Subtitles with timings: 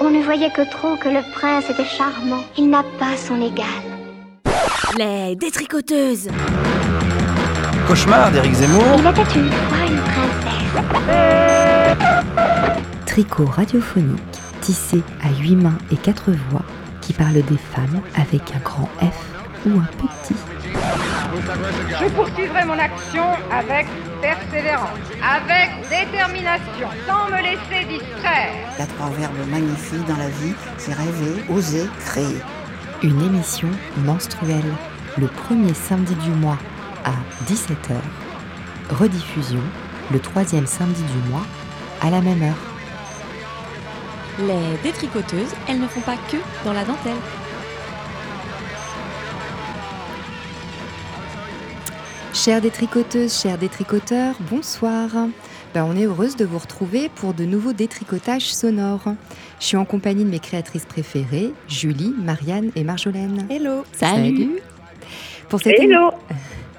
[0.00, 2.44] On ne voyait que trop que le prince était charmant.
[2.56, 3.66] Il n'a pas son égal.
[4.96, 6.28] Les détricoteuses
[7.86, 8.84] Cauchemar d'Éric Zemmour.
[8.98, 10.68] Il était une fois une princesse.
[13.06, 16.64] Tricot radiophonique, tissé à huit mains et quatre voix,
[17.00, 20.36] qui parle des femmes avec un grand F ou un petit.
[22.00, 23.86] Je poursuivrai mon action avec
[24.20, 28.52] persévérance, avec détermination, sans me laisser distraire.
[28.76, 32.38] Il y a trois verbes magnifiques dans la vie, c'est rêver, oser, créer.
[33.02, 34.72] Une émission menstruelle,
[35.16, 36.58] le premier samedi du mois
[37.04, 37.12] à
[37.50, 37.94] 17h.
[38.90, 39.62] Rediffusion,
[40.10, 41.46] le troisième samedi du mois
[42.00, 42.54] à la même heure.
[44.40, 47.12] Les détricoteuses, elles ne font pas que dans la dentelle.
[52.34, 55.08] Chères détricoteuses, chers détricoteurs, bonsoir.
[55.74, 59.14] Ben, on est heureuse de vous retrouver pour de nouveaux détricotages sonores.
[59.60, 63.46] Je suis en compagnie de mes créatrices préférées, Julie, Marianne et Marjolaine.
[63.50, 64.60] Hello Salut.
[65.48, 66.10] Pour cette, Hello.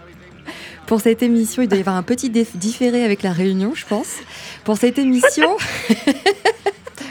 [0.86, 4.18] pour cette émission, il doit y avoir un petit différé avec la réunion, je pense.
[4.64, 5.58] Pour cette émission,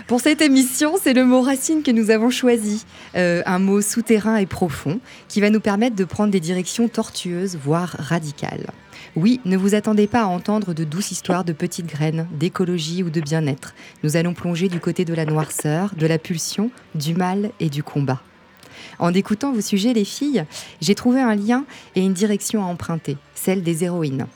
[0.09, 4.37] pour cette émission, c'est le mot racine que nous avons choisi, Euh, un mot souterrain
[4.37, 8.71] et profond, qui va nous permettre de prendre des directions tortueuses, voire radicales.
[9.17, 13.11] Oui, ne vous attendez pas à entendre de douces histoires de petites graines, d'écologie ou
[13.11, 13.75] de bien-être.
[14.03, 17.83] Nous allons plonger du côté de la noirceur, de la pulsion, du mal et du
[17.83, 18.21] combat.
[18.99, 20.45] En écoutant vos sujets, les filles,
[20.81, 21.65] j'ai trouvé un lien
[21.97, 24.27] et une direction à emprunter, celle des héroïnes.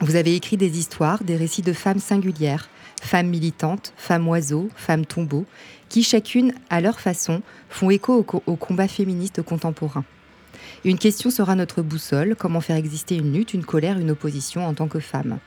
[0.00, 2.68] Vous avez écrit des histoires, des récits de femmes singulières,
[3.04, 5.44] femmes militantes, femmes oiseaux, femmes tombeaux,
[5.90, 10.04] qui chacune, à leur façon, font écho au, co- au combat féministe contemporain.
[10.84, 14.72] Une question sera notre boussole, comment faire exister une lutte, une colère, une opposition en
[14.74, 15.38] tant que femme.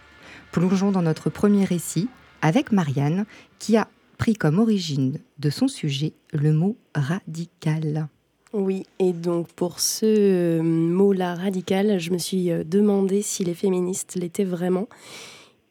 [0.52, 2.08] Plongeons dans notre premier récit
[2.42, 3.26] avec Marianne,
[3.58, 8.08] qui a pris comme origine de son sujet le mot radical.
[8.54, 13.54] Oui, et donc pour ce euh, mot-là radical, je me suis euh, demandé si les
[13.54, 14.88] féministes l'étaient vraiment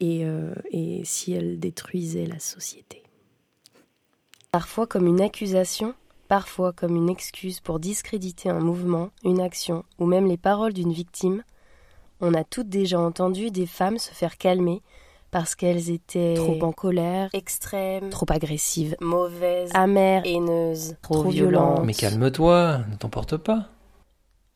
[0.01, 3.03] et, euh, et si elles détruisaient la société.
[4.53, 5.95] Parfois comme une accusation,
[6.29, 10.93] parfois comme une excuse pour discréditer un mouvement, une action ou même les paroles d'une
[10.93, 11.43] victime,
[12.21, 14.83] on a toutes déjà entendu des femmes se faire calmer
[15.31, 21.85] parce qu'elles étaient trop en colère, extrêmes, trop agressives, mauvaises, amères, haineuses, trop, violentes.
[21.85, 23.69] Mais calme-toi, ne t'emporte pas.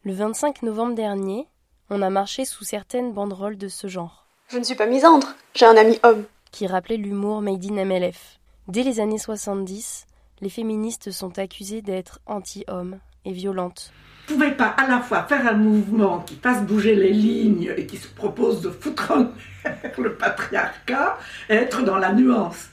[0.04, 1.46] Le 25 novembre dernier,
[1.90, 5.66] on a marché sous certaines banderoles de ce genre, Je ne suis pas misandre, j'ai
[5.66, 6.24] un ami homme.
[6.50, 8.38] qui rappelaient l'humour made in MLF.
[8.66, 10.06] Dès les années 70,
[10.40, 13.92] les féministes sont accusées d'être anti-hommes et violentes.
[14.26, 17.86] Vous pouvez pas à la fois faire un mouvement qui fasse bouger les lignes et
[17.86, 19.28] qui se propose de foutre en
[19.64, 21.18] l'air le patriarcat
[21.48, 22.68] et être dans la nuance.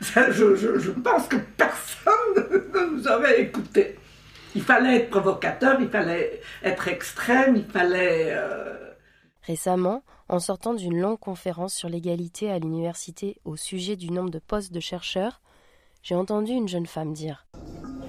[0.00, 3.96] Ça, je, je- je pense que personne ne nous avait écoutés.
[4.54, 8.28] Il fallait être provocateur, il fallait être extrême, il fallait...
[8.30, 8.74] euh,
[9.46, 14.38] Récemment, en sortant d'une longue conférence sur l'égalité à l'université au sujet du nombre de
[14.38, 15.40] postes de chercheurs,
[16.02, 17.46] j'ai entendu une jeune femme dire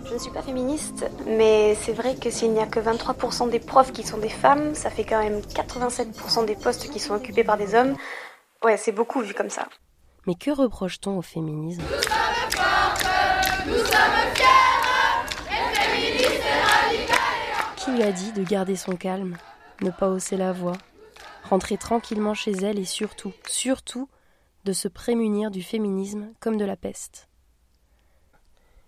[0.05, 3.59] Je ne suis pas féministe, mais c'est vrai que s'il n'y a que 23% des
[3.59, 7.43] profs qui sont des femmes, ça fait quand même 87% des postes qui sont occupés
[7.43, 7.95] par des hommes.
[8.63, 9.67] Ouais, c'est beaucoup vu comme ça.
[10.27, 11.83] Mais que reproche-t-on au féminisme?
[17.77, 19.37] Qui lui a dit de garder son calme,
[19.81, 20.73] ne pas hausser la voix,
[21.49, 24.07] rentrer tranquillement chez elle et surtout, surtout,
[24.65, 27.27] de se prémunir du féminisme comme de la peste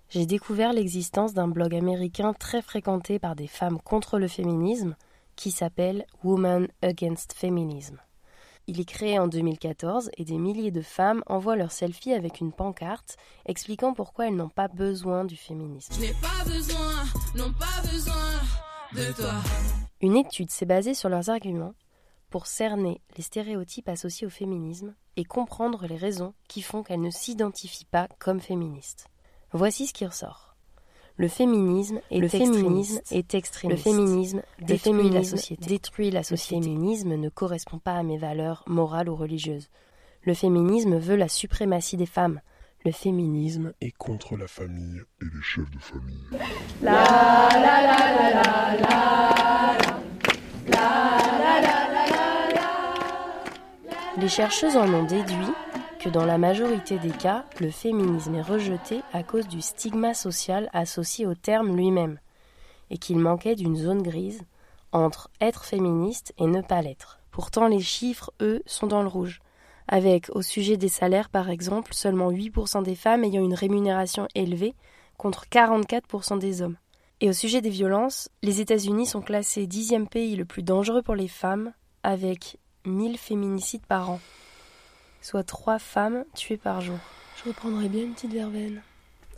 [0.09, 4.95] J'ai découvert l'existence d'un blog américain très fréquenté par des femmes contre le féminisme
[5.35, 7.97] qui s'appelle Women Against Feminism.
[8.67, 12.53] Il est créé en 2014 et des milliers de femmes envoient leurs selfies avec une
[12.53, 15.99] pancarte expliquant pourquoi elles n'ont pas besoin du féminisme.
[15.99, 17.03] n'ai pas besoin,
[17.35, 18.13] non pas besoin
[18.93, 19.33] de toi.
[20.01, 21.73] Une étude s'est basée sur leurs arguments
[22.31, 27.11] pour cerner les stéréotypes associés au féminisme et comprendre les raisons qui font qu'elles ne
[27.11, 29.07] s'identifient pas comme féministes.
[29.51, 30.55] Voici ce qui ressort.
[31.17, 33.85] Le féminisme est le féminisme est extrémiste.
[33.85, 35.65] Le féminisme détruit la société.
[35.67, 36.55] Détruit la société.
[36.55, 39.69] Le féminisme ne correspond pas à mes valeurs morales ou religieuses.
[40.23, 42.39] Le féminisme veut la suprématie des femmes.
[42.85, 46.27] Le féminisme et contre la famille et les chefs de famille.
[54.21, 55.51] Les chercheuses en ont déduit
[55.99, 60.69] que dans la majorité des cas, le féminisme est rejeté à cause du stigma social
[60.73, 62.19] associé au terme lui-même,
[62.91, 64.43] et qu'il manquait d'une zone grise
[64.91, 67.19] entre être féministe et ne pas l'être.
[67.31, 69.39] Pourtant, les chiffres, eux, sont dans le rouge.
[69.87, 74.75] avec, au sujet des salaires par exemple, seulement 8% des femmes ayant une rémunération élevée
[75.17, 76.77] contre 44% des hommes.
[77.21, 81.15] Et au sujet des violences, les États-Unis sont classés dixième pays le plus dangereux pour
[81.15, 81.73] les femmes,
[82.03, 84.19] avec 1000 féminicides par an,
[85.21, 86.97] soit 3 femmes tuées par jour.
[87.37, 88.81] Je reprendrai bien une petite verveine.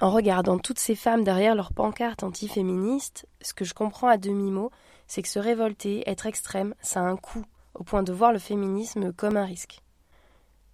[0.01, 4.71] En regardant toutes ces femmes derrière leurs pancartes antiféministes, ce que je comprends à demi-mot,
[5.07, 8.39] c'est que se révolter, être extrême, ça a un coût, au point de voir le
[8.39, 9.81] féminisme comme un risque.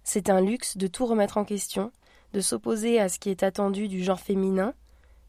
[0.02, 1.92] C'est un luxe de tout remettre en question,
[2.32, 4.74] de s'opposer à ce qui est attendu du genre féminin,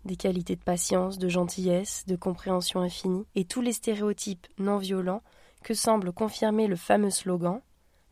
[0.05, 5.21] des qualités de patience, de gentillesse, de compréhension infinie, et tous les stéréotypes non violents
[5.63, 7.61] que semble confirmer le fameux slogan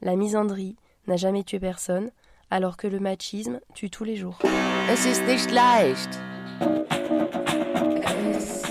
[0.02, 0.76] La misandrie
[1.08, 2.12] n'a jamais tué personne,
[2.52, 4.40] alors que le machisme tue tous les jours.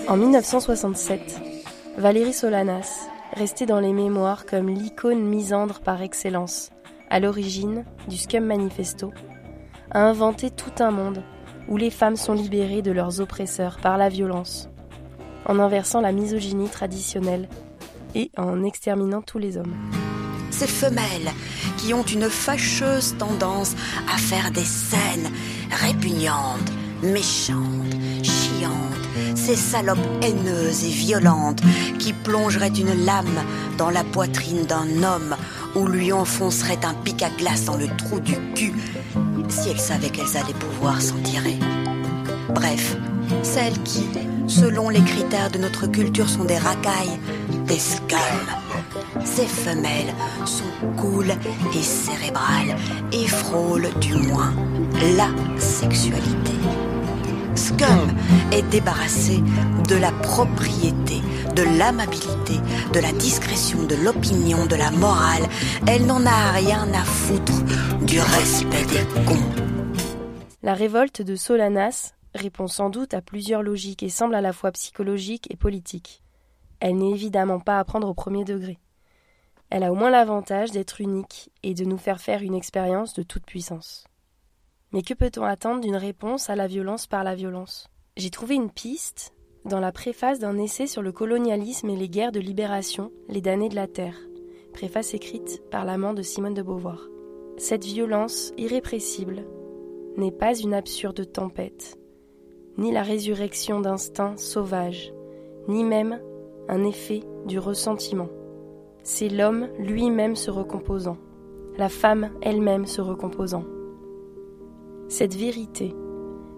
[0.09, 1.41] En 1967,
[1.97, 6.71] Valérie Solanas, restée dans les mémoires comme l'icône misandre par excellence,
[7.11, 9.13] à l'origine du Scum Manifesto,
[9.91, 11.23] a inventé tout un monde
[11.69, 14.69] où les femmes sont libérées de leurs oppresseurs par la violence,
[15.45, 17.49] en inversant la misogynie traditionnelle
[18.37, 19.75] en exterminant tous les hommes.
[20.51, 21.31] Ces femelles
[21.77, 23.75] qui ont une fâcheuse tendance
[24.13, 25.31] à faire des scènes
[25.71, 26.73] répugnantes,
[27.03, 31.61] méchantes, chiantes, ces salopes haineuses et violentes
[31.99, 33.45] qui plongeraient une lame
[33.77, 35.37] dans la poitrine d'un homme
[35.75, 38.73] ou lui enfonceraient un pic à glace dans le trou du cul
[39.49, 41.59] si elles savaient qu'elles allaient pouvoir s'en tirer.
[42.55, 42.97] Bref,
[43.43, 44.05] celles qui,
[44.49, 47.21] selon les critères de notre culture, sont des racailles,
[47.67, 48.19] des scums.
[49.25, 50.15] Ces femelles
[50.45, 50.65] sont
[50.97, 51.27] cool
[51.75, 52.77] et cérébrales
[53.13, 54.55] et frôlent du moins
[55.17, 55.29] la
[55.61, 56.53] sexualité.
[57.55, 58.17] Scum
[58.53, 59.43] est débarrassé
[59.89, 61.21] de la propriété,
[61.55, 62.55] de l'amabilité,
[62.93, 65.49] de la discrétion, de l'opinion, de la morale.
[65.87, 67.65] Elle n'en a rien à foutre
[68.03, 69.35] du respect des cons.
[70.63, 74.73] La révolte de Solanas répond sans doute à plusieurs logiques et semble à la fois
[74.73, 76.23] psychologique et politique.
[76.81, 78.79] Elle n'est évidemment pas à prendre au premier degré.
[79.71, 83.23] Elle a au moins l'avantage d'être unique et de nous faire faire une expérience de
[83.23, 84.07] toute puissance.
[84.93, 87.91] Mais que peut-on attendre d'une réponse à la violence par la violence?
[88.17, 89.35] J'ai trouvé une piste
[89.65, 93.69] dans la préface d'un essai sur le colonialisme et les guerres de libération, Les damnés
[93.69, 94.17] de la terre,
[94.73, 97.07] préface écrite par l'amant de Simone de Beauvoir.
[97.59, 99.45] Cette violence irrépressible
[100.17, 101.99] n'est pas une absurde tempête,
[102.79, 105.13] ni la résurrection d'instincts sauvages,
[105.67, 106.21] ni même
[106.69, 108.29] un effet du ressentiment.
[109.03, 111.17] C'est l'homme lui-même se recomposant,
[111.77, 113.65] la femme elle-même se recomposant.
[115.09, 115.95] Cette vérité,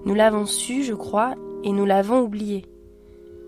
[0.05, 2.65] nous l'avons su, je crois, et nous l'avons oubliée.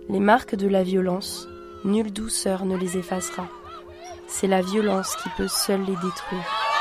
[0.09, 1.49] Les marques de la violence,
[1.85, 3.49] nulle douceur ne les effacera.
[4.27, 6.72] C'est la violence qui peut seule les détruire.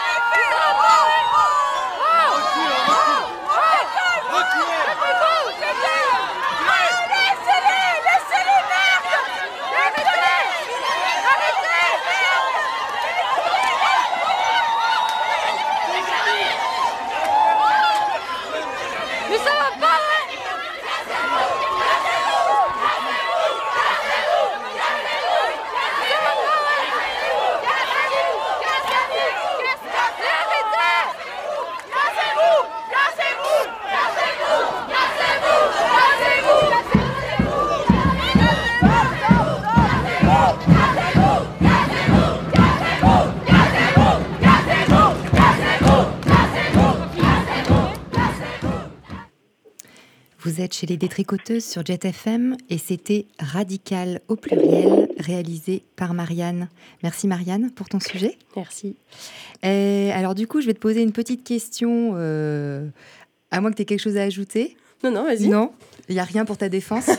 [50.71, 56.69] Êtes chez les détricoteuses sur Jet FM et c'était Radical au pluriel, réalisé par Marianne.
[57.03, 58.37] Merci Marianne pour ton sujet.
[58.55, 58.95] Merci.
[59.63, 62.87] Et alors du coup, je vais te poser une petite question, euh,
[63.51, 64.77] à moins que tu aies quelque chose à ajouter.
[65.03, 65.47] Non, non, vas-y.
[65.47, 65.71] Non,
[66.07, 67.09] il n'y a rien pour ta défense.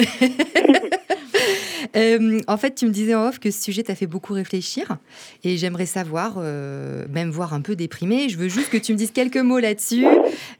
[1.97, 4.99] Euh, en fait, tu me disais en off que ce sujet t'a fait beaucoup réfléchir
[5.42, 8.28] et j'aimerais savoir, euh, même voir un peu déprimé.
[8.28, 10.07] Je veux juste que tu me dises quelques mots là-dessus.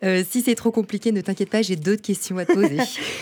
[0.05, 2.79] Euh, si c'est trop compliqué, ne t'inquiète pas, j'ai d'autres questions à te poser.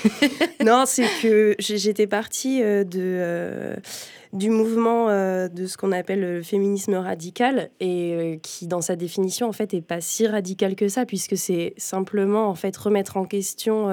[0.64, 8.38] non, c'est que j'étais partie du mouvement de ce qu'on appelle le féminisme radical et
[8.42, 12.48] qui dans sa définition en fait est pas si radical que ça puisque c'est simplement
[12.48, 13.88] en fait remettre en question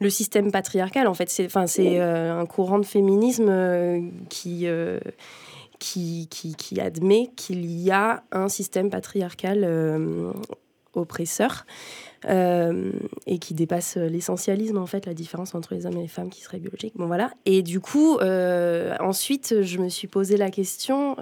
[0.00, 1.06] le système patriarcal.
[1.06, 4.98] En fait, c'est enfin, c'est euh, un courant de féminisme euh, qui, euh,
[5.78, 9.64] qui, qui, qui, admet qu'il y a un système patriarcal
[10.94, 11.64] oppresseur.
[12.28, 12.92] euh,
[13.26, 16.42] et qui dépasse l'essentialisme, en fait, la différence entre les hommes et les femmes qui
[16.42, 16.92] seraient biologiques.
[16.96, 17.30] Bon, voilà.
[17.46, 21.16] Et du coup, euh, ensuite, je me suis posé la question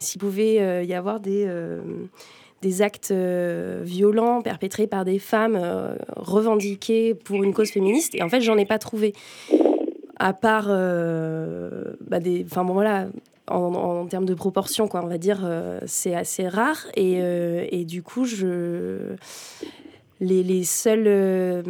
[0.00, 1.46] s'il pouvait y avoir des,
[2.62, 5.60] des actes violents perpétrés par des femmes
[6.16, 8.14] revendiquées pour une cause féministe.
[8.14, 9.12] Et en fait, j'en ai pas trouvé.
[10.18, 12.44] À part bah, des.
[12.44, 13.08] Enfin, bon, voilà
[13.48, 15.46] en, termes de proportion, quoi, on va dire,
[15.86, 16.86] c'est assez rare.
[16.94, 17.18] Et,
[17.70, 19.16] et, du coup, je,
[20.22, 21.62] les, seuls, euh,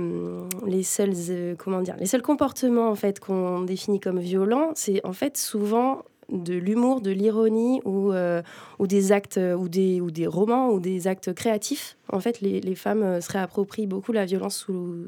[0.67, 5.05] les seuls, euh, comment dire, les seuls comportements en fait qu'on définit comme violents, c'est
[5.07, 8.43] en fait souvent de l'humour, de l'ironie ou, euh,
[8.81, 11.97] des actes ou des, ou des romans ou des actes créatifs.
[12.11, 15.05] En fait, les, femmes se réapproprient beaucoup la violence sous,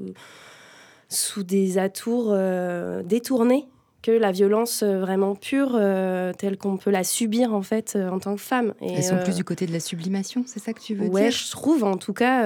[1.09, 2.37] sous des atours
[3.05, 3.69] détournés
[4.05, 8.11] que la violence euh, vraiment pure, euh, telle qu'on peut la subir en fait euh,
[8.11, 8.75] en tant que femme.
[8.83, 11.23] Et, Elles sont plus du côté de la sublimation, c'est ça que tu veux ouais,
[11.23, 12.45] dire je trouve en tout cas,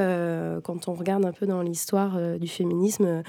[0.61, 3.23] quand on regarde un peu dans l'histoire du féminisme,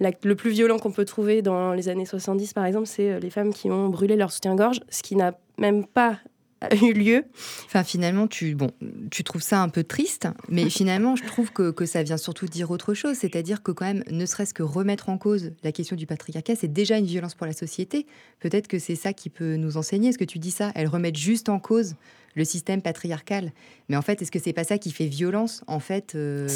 [0.00, 3.52] le plus violent qu'on peut trouver dans les années 70 par exemple, c'est les femmes
[3.52, 6.18] qui ont brûlé leur soutien-gorge, ce qui n'a même pas
[6.82, 7.24] eu lieu.
[7.66, 8.70] Enfin, finalement, tu, bon,
[9.10, 12.46] tu trouves ça un peu triste, mais finalement, je trouve que, que ça vient surtout
[12.46, 15.96] dire autre chose, c'est-à-dire que quand même, ne serait-ce que remettre en cause la question
[15.96, 18.06] du patriarcat, c'est déjà une violence pour la société.
[18.40, 20.10] Peut-être que c'est ça qui peut nous enseigner.
[20.10, 20.72] Est-ce que tu dis ça?
[20.74, 21.94] Elles remettent juste en cause
[22.34, 23.52] le système patriarcal.
[23.88, 26.48] Mais en fait, est-ce que c'est pas ça qui fait violence en fait euh,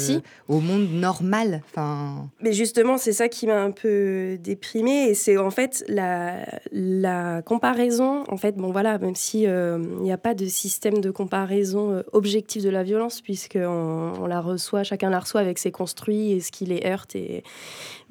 [0.47, 1.61] au monde normal?
[1.69, 2.27] Enfin.
[2.41, 7.43] Mais justement, c'est ça qui m'a un peu déprimée et c'est en fait la, la
[7.43, 8.23] comparaison.
[8.29, 11.91] En fait, bon voilà, même si euh, il n'y a pas de système de comparaison
[11.91, 16.31] euh, objectif de la violence puisque on, la reçoit, chacun la reçoit avec ses construits
[16.31, 17.43] et ce qui les heurte et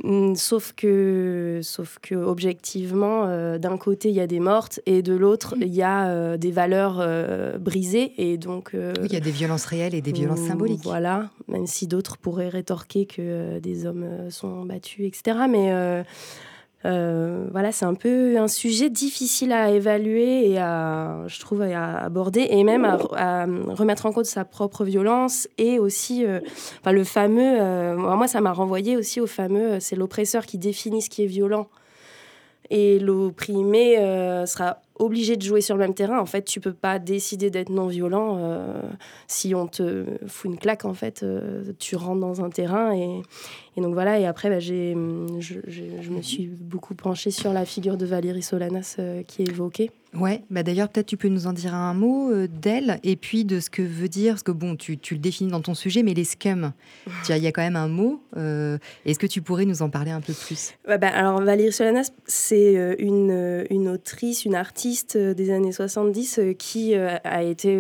[0.05, 5.15] mm, sauf que sauf que objectivement, d'un côté il y a des mortes et de
[5.15, 8.13] l'autre il y a des valeurs brisé.
[8.19, 10.83] Et donc, euh, il y a des violences réelles et des violences symboliques.
[10.85, 15.39] Voilà, même si d'autres pourraient rétorquer que euh, des hommes euh, sont battus, etc.
[15.49, 16.05] Mais
[16.85, 22.47] voilà, c'est un peu un sujet difficile à évaluer et à, je trouve, à aborder
[22.51, 22.97] et même à,
[23.47, 26.25] remettre en cause sa propre violence et aussi,
[26.81, 31.11] enfin, le fameux, moi, ça m'a renvoyé aussi au fameux, c'est l'oppresseur qui définit ce
[31.11, 31.69] qui est violent
[32.71, 33.97] et l'opprimé
[34.47, 36.19] sera obligé de jouer sur le même terrain.
[36.19, 38.81] En fait, tu peux pas décider d'être non violent euh,
[39.27, 40.85] si on te fout une claque.
[40.85, 43.23] En fait, euh, tu rentres dans un terrain et,
[43.79, 44.19] et donc voilà.
[44.19, 44.97] Et après, bah, j'ai,
[45.39, 49.49] je, je, me suis beaucoup penchée sur la figure de Valérie Solanas euh, qui est
[49.49, 49.93] évoquée.
[50.15, 53.61] Ouais, bah d'ailleurs, peut-être tu peux nous en dire un mot d'elle et puis de
[53.61, 56.15] ce que veut dire, parce que bon, tu, tu le définis dans ton sujet, mais
[56.15, 56.73] les scums,
[57.29, 58.23] il y a quand même un mot.
[58.35, 60.73] est-ce que tu pourrais nous en parler un peu plus?
[60.87, 66.53] Bah, Alors, Valérie Solanas, c'est une, une autrice, une artiste euh, des années 70 euh,
[66.53, 67.79] qui euh, a été,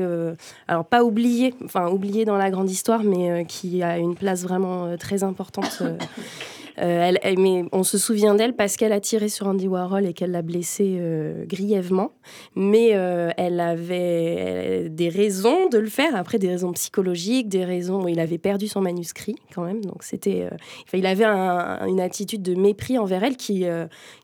[0.69, 4.97] alors pas oublié, enfin oublié dans la grande histoire, mais qui a une place vraiment
[4.97, 6.58] très importante フフフ。
[6.80, 10.30] Euh, elle, mais on se souvient d'elle parce qu'elle a tiré sur Andy Warhol et qu'elle
[10.30, 12.12] l'a blessé euh, grièvement.
[12.54, 18.04] Mais euh, elle avait des raisons de le faire, après des raisons psychologiques, des raisons
[18.04, 19.85] où il avait perdu son manuscrit quand même.
[19.85, 20.49] Donc c'était,
[20.92, 23.64] il avait une attitude de mépris envers elle qui,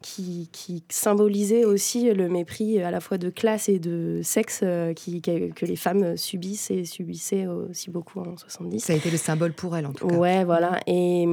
[0.03, 4.63] qui, qui, symbolisait aussi le mépris à la fois de classe et de sexe
[4.97, 8.81] qui, que les femmes subissent et subissaient aussi beaucoup en 70.
[8.81, 10.17] Ça a été le symbole pour elle en tout cas.
[10.17, 10.79] Ouais, voilà.
[10.87, 11.27] Et,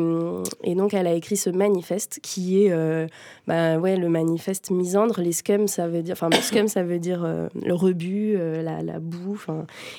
[0.63, 3.07] et donc elle a écrit ce manifeste qui est euh,
[3.47, 5.21] bah, ouais, le manifeste misandre.
[5.21, 8.81] Les scums, ça veut dire, enfin, scum, ça veut dire euh, le rebut, euh, la,
[8.81, 9.43] la, boue.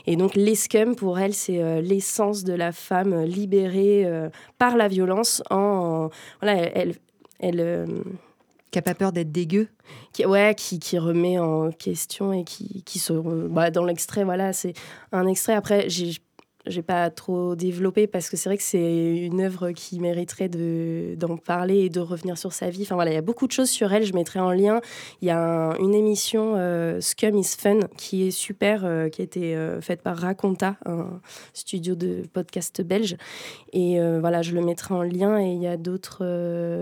[0.07, 4.07] Et donc, les scums, pour elle, c'est l'essence de la femme libérée
[4.59, 5.42] par la violence.
[5.50, 6.09] En,
[6.40, 6.95] voilà, elle.
[7.40, 7.87] elle,
[8.71, 9.69] qui n'a pas peur d'être dégueu
[10.14, 13.12] qui, Ouais, qui, qui, remet en question et qui, qui se.
[13.12, 14.73] Bah, dans l'extrait, voilà, c'est
[15.12, 15.54] un extrait.
[15.54, 16.12] Après, j'ai
[16.66, 21.14] j'ai pas trop développé parce que c'est vrai que c'est une œuvre qui mériterait de,
[21.16, 22.83] d'en parler et de revenir sur sa vie.
[22.83, 24.81] Enfin voilà, il y a beaucoup de choses sur elle, je mettrai en lien.
[25.21, 29.25] Il y a une émission euh, Scum is Fun qui est super, euh, qui a
[29.25, 31.21] été euh, faite par Raconta, un
[31.52, 33.16] studio de podcast belge.
[33.73, 35.40] Et voilà, je le mettrai en lien.
[35.40, 36.23] Et il y a d'autres,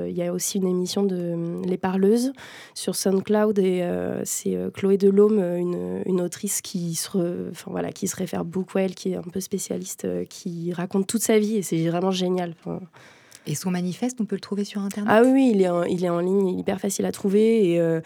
[0.08, 2.32] il y a aussi une émission de Les Parleuses
[2.74, 3.88] sur SoundCloud et
[4.24, 8.96] c'est Chloé Delhomme, une, une autrice qui se, voilà, qui se réfère beaucoup à elle,
[8.96, 9.69] qui est un peu spéciale
[10.04, 12.54] euh, qui raconte toute sa vie et c'est vraiment génial.
[13.50, 15.12] Et son manifeste, on peut le trouver sur Internet?
[15.12, 17.72] Ah oui, il est, en, il est en ligne, hyper facile à trouver.
[17.72, 18.00] Et euh,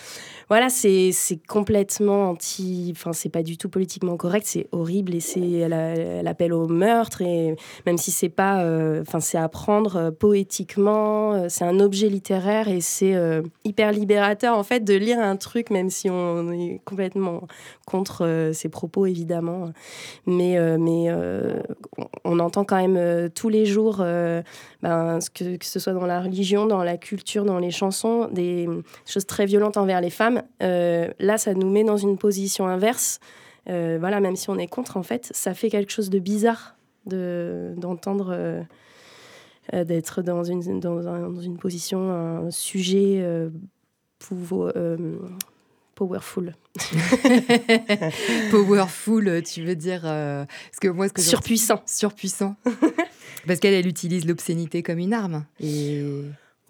[0.48, 1.12] voilà, c'est
[1.46, 2.90] complètement anti.
[2.96, 6.66] Enfin, c'est pas du tout politiquement correct, c'est horrible et c'est elle, elle appelle au
[6.66, 7.20] meurtre.
[7.22, 8.62] Et même si c'est pas.
[8.64, 13.14] euh, Enfin, c'est à prendre euh, poétiquement, c'est un objet littéraire et c'est
[13.64, 17.46] hyper libérateur en fait de lire un truc, même si on est complètement
[17.86, 19.70] contre ses propos évidemment.
[20.26, 21.12] Mais, mais
[22.24, 23.98] on- entend quand même tous les jours.
[24.82, 28.28] ben, ce que, que ce soit dans la religion, dans la culture, dans les chansons,
[28.32, 28.68] des
[29.06, 30.42] choses très violentes envers les femmes.
[30.62, 33.20] Euh, là, ça nous met dans une position inverse.
[33.68, 36.76] Euh, voilà, même si on est contre, en fait, ça fait quelque chose de bizarre
[37.06, 38.62] de d'entendre euh,
[39.74, 43.22] euh, d'être dans une dans, un- dans une position, un sujet
[45.94, 46.54] powerful.
[48.50, 51.80] Powerful, tu veux dire euh, parce que moi, ce que Surpuissant.
[51.86, 52.56] surpuissant,
[53.46, 55.44] parce qu'elle, elle utilise l'obscénité comme une arme.
[55.60, 56.02] Et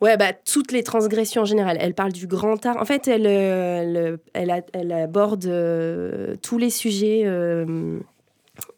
[0.00, 1.78] Ouais, bah, toutes les transgressions en général.
[1.80, 2.76] Elle parle du grand art.
[2.80, 7.98] En fait, elle, euh, elle, elle, a- elle aborde euh, tous les sujets, euh,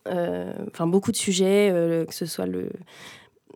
[0.07, 2.71] euh, enfin beaucoup de sujets, euh, que ce soit le,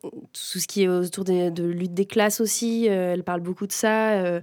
[0.02, 2.88] tout ce qui est autour des- de lutte des classes aussi.
[2.88, 4.40] euh, elle parle beaucoup de ça.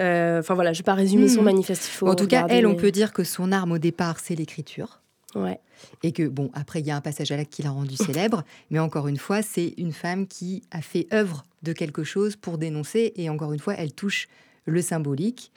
[0.00, 1.44] Euh, Enfin voilà, je vais pas résumer son Mhm.
[1.44, 1.86] manifeste.
[1.86, 4.34] il faut en tout cas, elle, on peut dire que son arme au départ, c'est
[4.34, 5.00] l'écriture.
[5.34, 5.60] Ouais.
[6.02, 7.96] Et que, bon, après, il y a un passage à l'acte qui l'a rendu
[8.28, 12.36] célèbre, mais encore une fois, c'est une femme qui a fait œuvre de quelque chose
[12.36, 14.28] pour dénoncer, et encore une fois, elle touche
[14.66, 15.50] le symbolique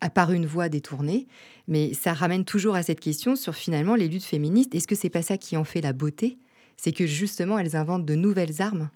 [0.00, 1.28] à par une voie détournée,
[1.68, 4.74] mais ça ramène toujours à cette question sur finalement les luttes féministes.
[4.74, 6.38] Est-ce que c'est pas ça qui en fait la beauté?
[6.76, 8.90] C'est que justement, elles inventent de nouvelles armes.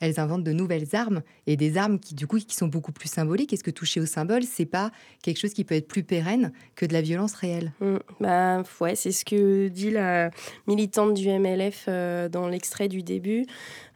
[0.00, 3.08] Elles inventent de nouvelles armes et des armes qui, du coup, qui sont beaucoup plus
[3.08, 3.52] symboliques.
[3.52, 4.90] Est-ce que toucher au symbole, c'est pas
[5.22, 7.72] quelque chose qui peut être plus pérenne que de la violence réelle?
[7.80, 7.96] Mm.
[8.20, 10.30] Bah, ouais, c'est ce que dit la
[10.66, 13.46] militante du MLF euh, dans l'extrait du début.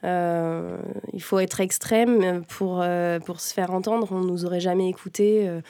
[0.05, 0.79] Euh,
[1.13, 4.09] il faut être extrême pour, euh, pour se faire entendre.
[4.11, 5.49] On nous aurait jamais écouté.
[5.49, 5.61] euh,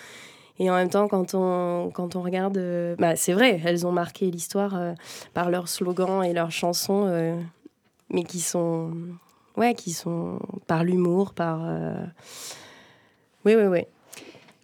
[0.58, 2.58] et en même temps, quand on, quand on regarde,
[2.98, 4.94] bah, c'est vrai, elles ont marqué l'histoire
[5.34, 7.42] par leurs slogans et leurs chansons,
[8.10, 8.92] mais qui sont,
[9.56, 11.60] ouais, qui sont par l'humour, par.
[11.64, 11.94] euh,
[13.44, 13.80] Oui, oui, oui.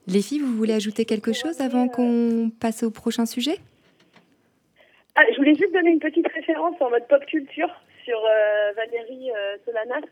[0.07, 3.59] Les filles, vous voulez ajouter quelque chose avant qu'on passe au prochain sujet?
[5.17, 7.69] Ah, je voulais juste donner une petite référence en mode pop culture
[8.05, 10.07] sur euh, Valérie euh, Solanas.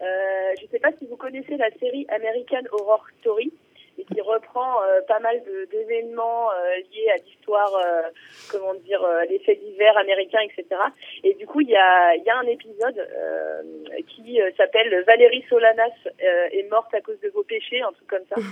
[0.00, 3.52] Euh, je ne sais pas si vous connaissez la série American Horror Story
[3.98, 8.02] et qui reprend euh, pas mal d'événements euh, liés à l'histoire, euh,
[8.50, 10.80] comment dire, euh, les faits divers américains, etc.
[11.24, 13.62] Et du coup, il y a, y a un épisode euh,
[14.08, 18.08] qui euh, s'appelle Valérie Solanas euh, est morte à cause de vos péchés, un truc
[18.08, 18.36] comme ça.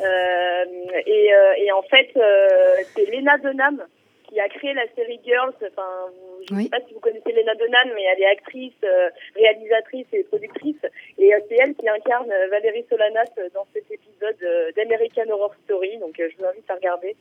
[0.00, 0.64] Euh,
[1.06, 3.86] et, euh, et en fait, euh, c'est Lena Dunham
[4.32, 5.54] qui a créé la série Girls.
[5.60, 6.08] Enfin,
[6.48, 10.06] je ne sais pas si vous connaissez Lena Dunham, mais elle est actrice, euh, réalisatrice
[10.12, 10.80] et productrice.
[11.18, 14.38] Et euh, c'est elle qui incarne euh, Valérie Solanas dans cet épisode
[14.74, 15.98] d'American Horror Story.
[15.98, 17.14] Donc, je vous invite à regarder.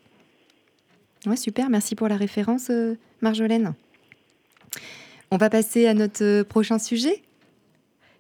[1.26, 2.71] Ouais, super, merci pour la référence,
[3.19, 3.74] Marjolaine.
[5.30, 7.21] On va passer à notre prochain sujet.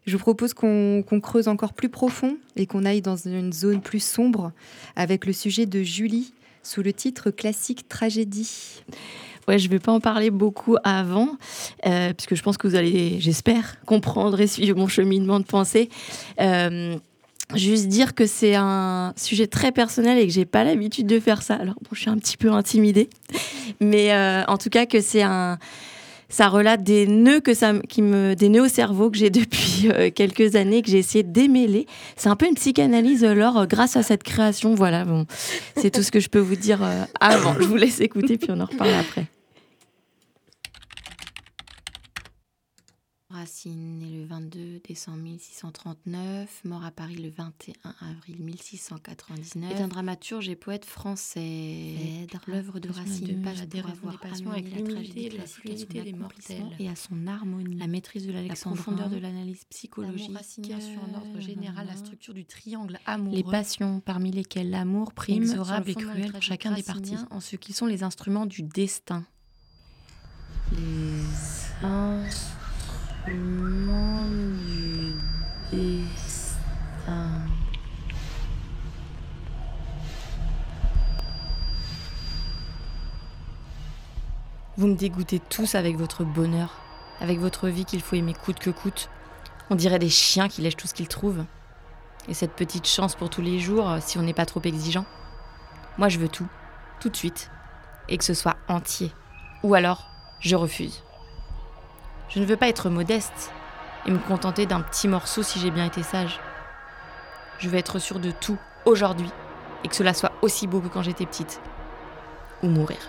[0.05, 3.81] Je vous propose qu'on qu'on creuse encore plus profond et qu'on aille dans une zone
[3.81, 4.51] plus sombre
[4.95, 8.83] avec le sujet de Julie sous le titre classique tragédie.
[9.47, 11.37] Ouais, je vais pas en parler beaucoup avant,
[11.85, 15.89] euh, puisque je pense que vous allez, j'espère, comprendre et suivre mon cheminement de pensée.
[16.39, 16.95] Euh,
[17.55, 21.41] juste dire que c'est un sujet très personnel et que j'ai pas l'habitude de faire
[21.41, 21.55] ça.
[21.55, 23.09] Alors bon, je suis un petit peu intimidée,
[23.79, 25.57] mais euh, en tout cas que c'est un,
[26.31, 29.89] ça relate des nœuds que ça, qui me, des nœuds au cerveau que j'ai depuis
[29.89, 31.85] euh, quelques années que j'ai essayé de démêler.
[32.15, 35.05] C'est un peu une psychanalyse, alors euh, grâce à cette création, voilà.
[35.05, 35.25] Bon,
[35.75, 37.53] c'est tout ce que je peux vous dire euh, avant.
[37.59, 39.27] Je vous laisse écouter puis on en reparle après.
[43.41, 47.73] Racine, né le 22 décembre 1639, mort à Paris le 21
[48.11, 52.27] avril 1699, est un dramaturge et poète français.
[52.45, 54.19] L'œuvre de Racine de- passe la pour avoir
[54.51, 56.67] avec la tragédie et la classique à des mortels.
[56.77, 57.79] et à son harmonie.
[57.79, 60.29] La maîtrise de la l'alexandrin, profondeur de l'analyse psychologique.
[60.53, 63.35] Sur en ordre général la structure du triangle amoureux.
[63.37, 67.15] Les passions, parmi lesquelles l'amour prime, Inexorable et cruel pour chacun des partis.
[67.31, 69.25] en ce qui sont les instruments du destin.
[70.73, 71.23] Les
[71.81, 72.60] instruments
[73.27, 73.33] Vous
[84.87, 86.81] me dégoûtez tous avec votre bonheur,
[87.19, 89.09] avec votre vie qu'il faut aimer coûte que coûte.
[89.69, 91.45] On dirait des chiens qui lèchent tout ce qu'ils trouvent.
[92.27, 95.05] Et cette petite chance pour tous les jours, euh, si on n'est pas trop exigeant.
[95.99, 96.47] Moi, je veux tout,
[96.99, 97.51] tout de suite,
[98.09, 99.11] et que ce soit entier.
[99.61, 101.03] Ou alors, je refuse.
[102.33, 103.51] Je ne veux pas être modeste,
[104.05, 106.39] et me contenter d'un petit morceau si j'ai bien été sage.
[107.59, 109.29] Je veux être sûre de tout aujourd'hui
[109.83, 111.59] et que cela soit aussi beau que quand j'étais petite.
[112.63, 112.99] Ou mourir.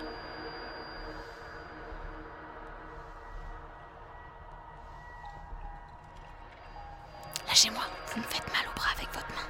[7.47, 7.83] Lâchez-moi,
[8.13, 9.47] vous me faites mal au bras avec votre main.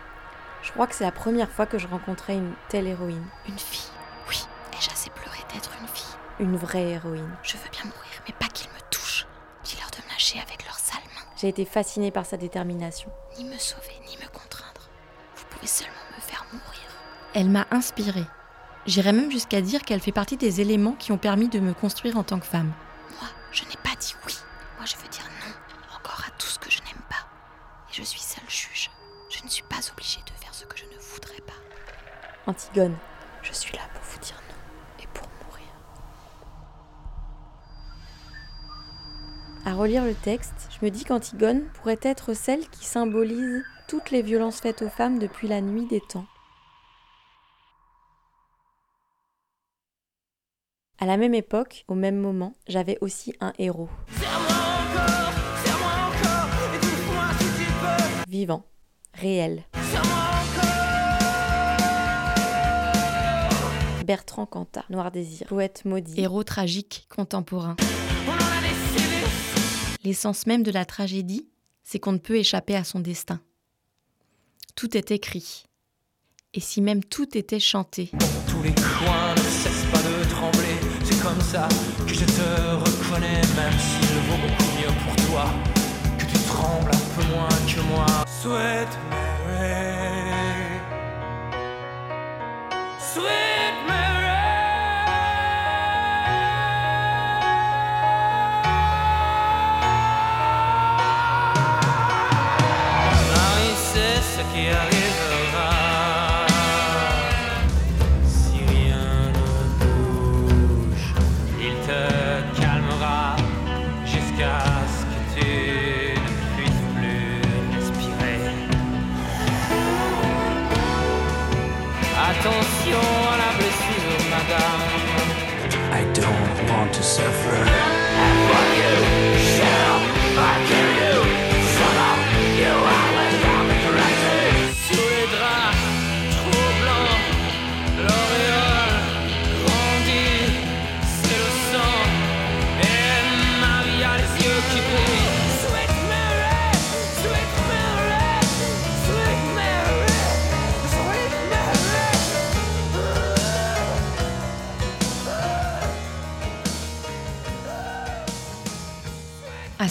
[0.62, 3.26] Je crois que c'est la première fois que je rencontrais une telle héroïne.
[3.48, 3.90] Une fille,
[4.30, 4.46] oui.
[4.74, 7.36] Ai-je assez pleuré d'être une fille Une vraie héroïne.
[7.44, 8.03] Je veux bien mourir,
[11.44, 13.12] J'ai été fascinée par sa détermination.
[13.38, 14.90] Ni me sauver, ni me contraindre.
[15.36, 16.88] Vous pouvez seulement me faire mourir.
[17.34, 18.24] Elle m'a inspirée.
[18.86, 22.16] J'irais même jusqu'à dire qu'elle fait partie des éléments qui ont permis de me construire
[22.18, 22.72] en tant que femme.
[23.20, 24.38] Moi, je n'ai pas dit oui.
[24.78, 25.54] Moi, je veux dire non.
[25.98, 27.28] Encore à tout ce que je n'aime pas.
[27.92, 28.90] Et je suis seule juge.
[29.30, 31.60] Je ne suis pas obligée de faire ce que je ne voudrais pas.
[32.48, 32.96] Antigone,
[39.66, 44.22] À relire le texte, je me dis qu'Antigone pourrait être celle qui symbolise toutes les
[44.22, 46.26] violences faites aux femmes depuis la nuit des temps.
[51.00, 53.90] À la même époque, au même moment, j'avais aussi un héros.
[58.28, 58.66] Vivant,
[59.14, 59.64] réel.
[64.06, 66.20] Bertrand Cantat, Noir Désir, poète maudit.
[66.20, 67.78] Héros tragique, contemporain.
[70.04, 71.48] L'essence même de la tragédie,
[71.84, 73.40] c'est qu'on ne peut échapper à son destin.
[74.76, 75.64] Tout est écrit.
[76.54, 78.12] Et si même tout était chanté.
[78.50, 80.76] Tous les coins ne cessent pas de trembler.
[81.06, 81.70] C'est comme ça
[82.06, 85.46] que je te reconnais, même s'il vaut beaucoup mieux pour toi
[86.20, 88.06] que tu trembles un peu moins que moi.
[88.42, 90.82] Sweet Mary,
[93.00, 93.53] Sweet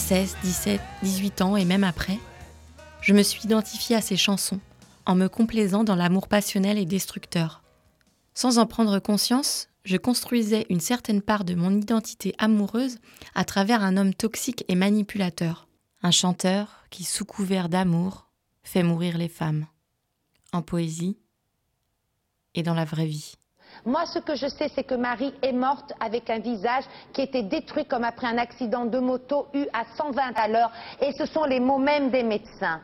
[0.02, 2.18] 16, 17, 18 ans et même après,
[3.02, 4.58] je me suis identifiée à ces chansons
[5.06, 7.62] en me complaisant dans l'amour passionnel et destructeur.
[8.34, 12.98] Sans en prendre conscience, je construisais une certaine part de mon identité amoureuse
[13.36, 15.68] à travers un homme toxique et manipulateur,
[16.02, 18.26] un chanteur qui, sous couvert d'amour,
[18.64, 19.66] fait mourir les femmes,
[20.52, 21.16] en poésie
[22.56, 23.36] et dans la vraie vie.
[23.84, 27.42] Moi, ce que je sais, c'est que Marie est morte avec un visage qui était
[27.42, 30.70] détruit comme après un accident de moto eu à 120 à l'heure.
[31.00, 32.80] Et ce sont les mots même des médecins.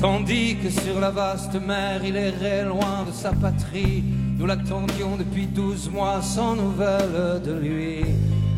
[0.00, 4.04] Tandis que sur la vaste mer, il errait loin de sa patrie.
[4.38, 8.04] Nous l'attendions depuis douze mois sans nouvelles de lui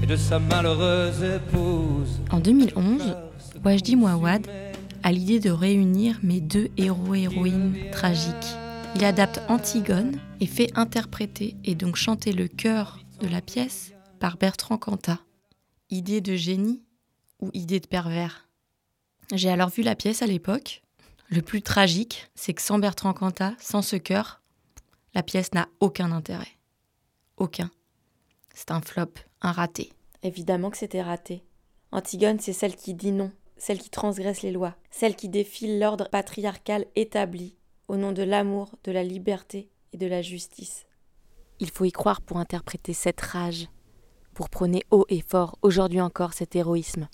[0.02, 2.20] et de sa malheureuse épouse.
[2.30, 3.16] En 2011,
[3.64, 4.46] Wajdi Mouawad
[5.02, 8.34] a l'idée de réunir mes deux héros-héroïnes tragiques.
[8.94, 14.36] Il adapte Antigone et fait interpréter et donc chanter le chœur de la pièce par
[14.36, 15.20] Bertrand Cantat.
[15.88, 16.82] Idée de génie
[17.40, 18.46] ou idée de pervers?
[19.32, 20.82] J'ai alors vu la pièce à l'époque.
[21.32, 24.42] Le plus tragique, c'est que sans Bertrand Cantat, sans ce chœur,
[25.14, 26.58] la pièce n'a aucun intérêt.
[27.36, 27.70] Aucun.
[28.52, 29.92] C'est un flop, un raté.
[30.24, 31.44] Évidemment que c'était raté.
[31.92, 36.08] Antigone, c'est celle qui dit non, celle qui transgresse les lois, celle qui défile l'ordre
[36.08, 37.54] patriarcal établi
[37.86, 40.84] au nom de l'amour, de la liberté et de la justice.
[41.60, 43.68] Il faut y croire pour interpréter cette rage,
[44.34, 47.08] pour prôner haut et fort, aujourd'hui encore, cet héroïsme.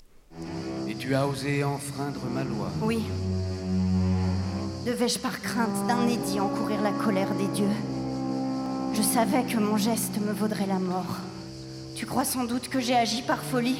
[0.87, 2.71] Et tu as osé enfreindre ma loi.
[2.81, 3.03] Oui.
[4.87, 7.67] Devais-je par crainte d'un édit encourir la colère des dieux
[8.93, 11.17] Je savais que mon geste me vaudrait la mort.
[11.93, 13.79] Tu crois sans doute que j'ai agi par folie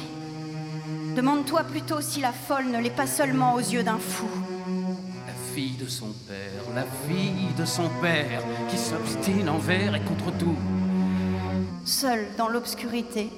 [1.16, 4.28] Demande-toi plutôt si la folle ne l'est pas seulement aux yeux d'un fou.
[5.26, 10.30] La fille de son père la fille de son père qui s'obstine envers et contre
[10.36, 10.56] tout.
[11.86, 13.30] Seul dans l'obscurité.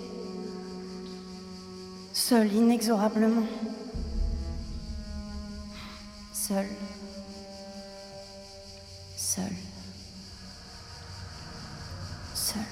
[2.12, 3.46] Seul inexorablement.
[6.32, 6.66] Seul.
[9.32, 9.44] Seul.
[12.34, 12.62] Seul.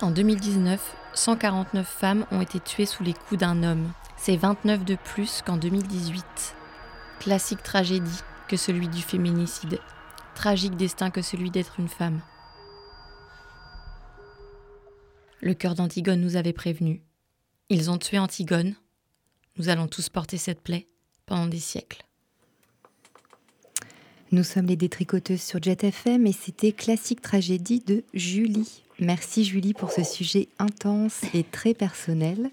[0.00, 0.80] En 2019,
[1.12, 3.92] 149 femmes ont été tuées sous les coups d'un homme.
[4.16, 6.24] C'est 29 de plus qu'en 2018.
[7.20, 9.78] Classique tragédie que celui du féminicide.
[10.34, 12.22] Tragique destin que celui d'être une femme.
[15.42, 17.02] Le cœur d'Antigone nous avait prévenus.
[17.68, 18.74] Ils ont tué Antigone.
[19.58, 20.86] Nous allons tous porter cette plaie
[21.24, 22.04] pendant des siècles.
[24.32, 28.82] Nous sommes les détricoteuses sur Jet FM et c'était Classique Tragédie de Julie.
[28.98, 32.50] Merci Julie pour ce sujet intense et très personnel.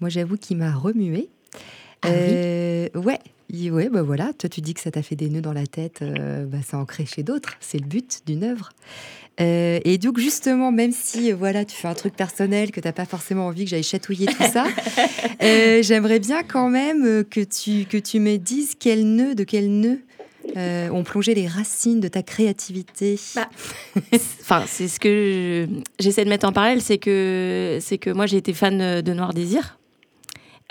[0.00, 1.28] Moi j'avoue qu'il m'a remué.
[2.02, 3.20] Ah oui Euh, ouais,
[3.70, 4.32] ouais, bah voilà.
[4.34, 6.78] Toi tu dis que ça t'a fait des nœuds dans la tête, euh, bah, ça
[6.78, 7.54] en crée chez d'autres.
[7.60, 8.70] C'est le but d'une œuvre.
[9.40, 12.92] Euh, et donc justement, même si euh, voilà, tu fais un truc personnel, que t'as
[12.92, 14.64] pas forcément envie que j'aille chatouiller tout ça,
[15.42, 19.68] euh, j'aimerais bien quand même que tu que tu me dises quel nœud, de quel
[19.70, 19.98] nœud
[20.56, 23.18] euh, ont plongé les racines de ta créativité.
[24.40, 28.26] Enfin, c'est ce que je- j'essaie de mettre en parallèle, c'est que c'est que moi
[28.26, 29.78] j'ai été fan de Noir Désir.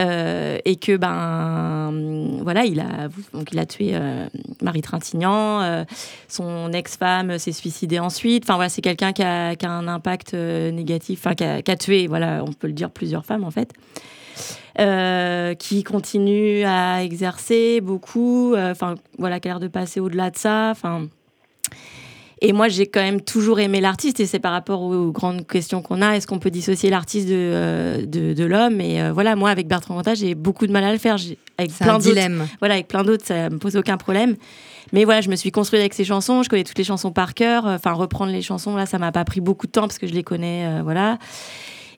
[0.04, 4.26] Euh, et que ben voilà il a donc il a tué euh,
[4.62, 5.86] Marie Trintignant euh,
[6.28, 8.44] son ex-femme s'est suicidée ensuite.
[8.44, 12.08] Enfin voilà c'est quelqu'un qui a, un impact négatif enfin qui a, qui a tué
[12.08, 13.72] voilà on peut le dire plusieurs femmes en fait.
[15.60, 20.70] Qui continue à exercer beaucoup enfin voilà qui a l'air de passer au-delà de ça
[20.72, 21.08] enfin
[22.46, 25.82] et moi, j'ai quand même toujours aimé l'artiste, et c'est par rapport aux grandes questions
[25.82, 26.18] qu'on a.
[26.18, 28.82] Est-ce qu'on peut dissocier l'artiste de, euh, de, de l'homme?
[28.82, 31.16] Et euh, voilà, moi, avec Bertrand Cantat, j'ai beaucoup de mal à le faire.
[31.58, 32.46] Avec C'est plein dilemme.
[32.60, 34.36] Voilà, avec plein d'autres, ça me pose aucun problème.
[34.92, 36.44] Mais voilà, je me suis construite avec ces chansons.
[36.44, 37.66] Je connais toutes les chansons par cœur.
[37.66, 40.14] Enfin, reprendre les chansons, là, ça m'a pas pris beaucoup de temps parce que je
[40.14, 40.66] les connais.
[40.68, 41.20] euh, voilà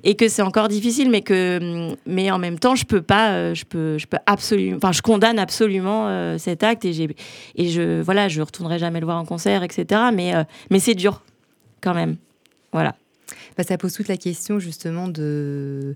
[0.06, 3.56] et que c'est encore difficile, mais que, mais en même temps, je peux pas, euh,
[3.56, 7.15] je peux, je peux absolument, enfin, je condamne absolument euh, cet acte et j'ai,
[7.56, 10.02] et je, voilà, je retournerai jamais le voir en concert, etc.
[10.13, 11.24] Mais, euh, mais c'est dur,
[11.82, 12.18] quand même,
[12.72, 12.96] voilà.
[13.58, 15.96] Bah, ça pose toute la question justement de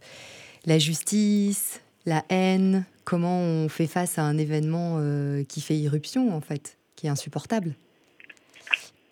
[0.66, 5.00] la justice, la haine, comment on fait face à un événement
[5.48, 7.76] qui fait irruption en fait, qui est insupportable.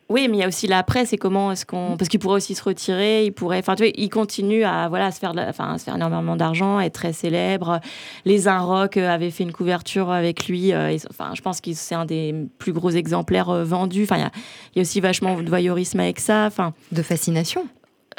[0.10, 1.98] Oui, mais il y a aussi l'après, c'est comment est-ce qu'on.
[1.98, 3.58] Parce qu'il pourrait aussi se retirer, il pourrait.
[3.60, 5.96] Enfin, tu vois, il continue à, voilà, à se, faire de enfin, à se faire
[5.96, 7.82] énormément d'argent, être très célèbre.
[8.24, 10.72] Les Inrock euh, avaient fait une couverture avec lui.
[10.72, 14.04] euh, et- enfin, je pense que c'est un des plus gros exemplaires euh, vendus.
[14.04, 14.32] Enfin, il y a,
[14.76, 16.46] il y a aussi vachement de voyeurisme avec ça.
[16.46, 17.68] Enfin, De fascination.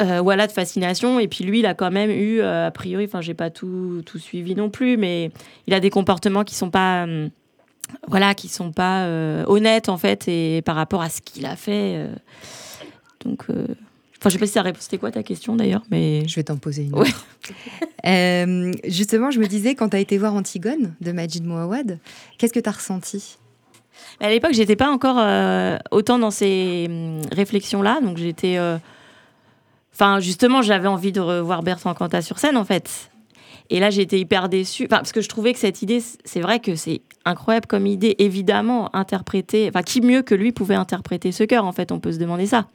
[0.02, 1.18] euh, voilà, de fascination.
[1.18, 4.02] Et puis lui, il a quand même eu, euh, a priori, enfin, j'ai pas tout,
[4.04, 5.30] tout suivi non plus, mais
[5.66, 7.28] il a des comportements qui sont pas, euh,
[8.06, 11.56] voilà, qui sont pas euh, honnêtes en fait, et par rapport à ce qu'il a
[11.56, 11.96] fait.
[11.96, 12.14] euh,
[13.24, 13.66] donc, euh,
[14.18, 14.78] enfin, je sais pas si ça répond.
[14.80, 16.94] C'était quoi ta question d'ailleurs, mais je vais t'en poser une.
[16.94, 17.08] Ouais.
[18.06, 21.98] Euh, justement, je me disais, quand tu as été voir Antigone de Majid Mouawad,
[22.38, 23.36] qu'est-ce que tu as ressenti?
[24.20, 25.16] Mais à l'époque, j'étais pas encore
[25.90, 28.56] autant dans ces hum, réflexions-là, donc j'étais.
[29.92, 33.07] Enfin, justement, j'avais envie de revoir Bertrand Cantat sur scène, en fait.
[33.70, 36.40] Et là, j'ai été hyper déçue, enfin, parce que je trouvais que cette idée, c'est
[36.40, 39.68] vrai que c'est incroyable comme idée, évidemment, interpréter.
[39.68, 42.46] Enfin, qui mieux que lui pouvait interpréter ce cœur, en fait, on peut se demander
[42.46, 42.66] ça.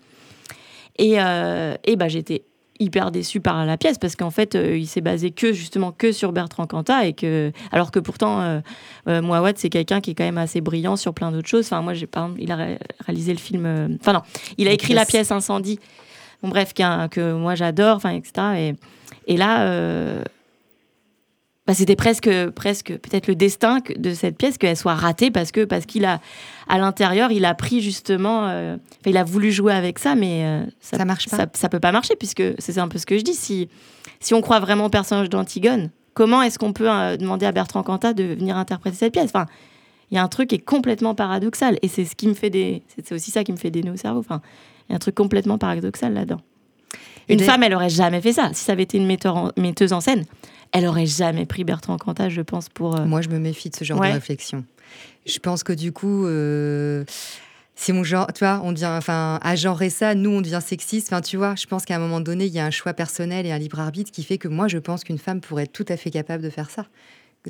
[1.00, 2.44] Et, euh, et bah, j'étais
[2.80, 6.12] hyper déçue par la pièce parce qu'en fait euh, il s'est basé que justement que
[6.12, 8.62] sur Bertrand Cantat et que alors que pourtant euh,
[9.08, 11.84] euh, Mouawad c'est quelqu'un qui est quand même assez brillant sur plein d'autres choses enfin
[11.84, 14.22] moi j'ai par exemple il a ré- réalisé le film euh, enfin non
[14.58, 15.32] il a écrit la pièce.
[15.32, 15.80] Incendie
[16.42, 18.74] bon bref que moi j'adore enfin etc et,
[19.32, 20.24] et là euh,
[21.66, 25.64] bah, c'était presque presque peut-être le destin de cette pièce qu'elle soit ratée parce que
[25.64, 26.20] parce qu'il a
[26.68, 30.66] à l'intérieur il a pris justement euh, il a voulu jouer avec ça mais euh,
[30.82, 31.38] ça, Ça marche pas.
[31.38, 33.34] ça, ça peut pas marcher puisque c'est un peu ce que je dis.
[33.34, 33.70] Si
[34.20, 37.82] si on croit vraiment au personnage d'Antigone comment est-ce qu'on peut euh, demander à Bertrand
[37.84, 39.26] Cantat de venir interpréter cette pièce?
[39.34, 39.46] Enfin
[40.12, 42.50] il y a un truc qui est complètement paradoxal et c'est ce qui me fait
[42.50, 44.20] des c'est aussi ça qui me fait des nœuds au cerveau.
[44.20, 44.42] Enfin
[44.90, 46.42] il y a un truc complètement paradoxal là-dedans.
[47.30, 48.50] Une femme elle aurait jamais fait ça.
[48.54, 50.26] Si ça avait été une metteur en- metteuse en scène
[50.74, 53.76] elle aurait jamais pris Bertrand Cantat je pense pour euh, Moi, je me méfie de
[53.76, 54.10] ce genre Ouais.
[54.10, 54.66] de réflexion.
[55.26, 57.06] Je pense que du coup, euh,
[57.76, 61.08] si mon genre, tu vois, on devient, enfin, à genrer ça, nous, on devient sexiste.
[61.12, 63.46] Enfin, tu vois, je pense qu'à un moment donné, il y a un choix personnel
[63.46, 65.86] et un libre arbitre qui fait que moi, je pense qu'une femme pourrait être tout
[65.90, 66.86] à fait capable de faire ça.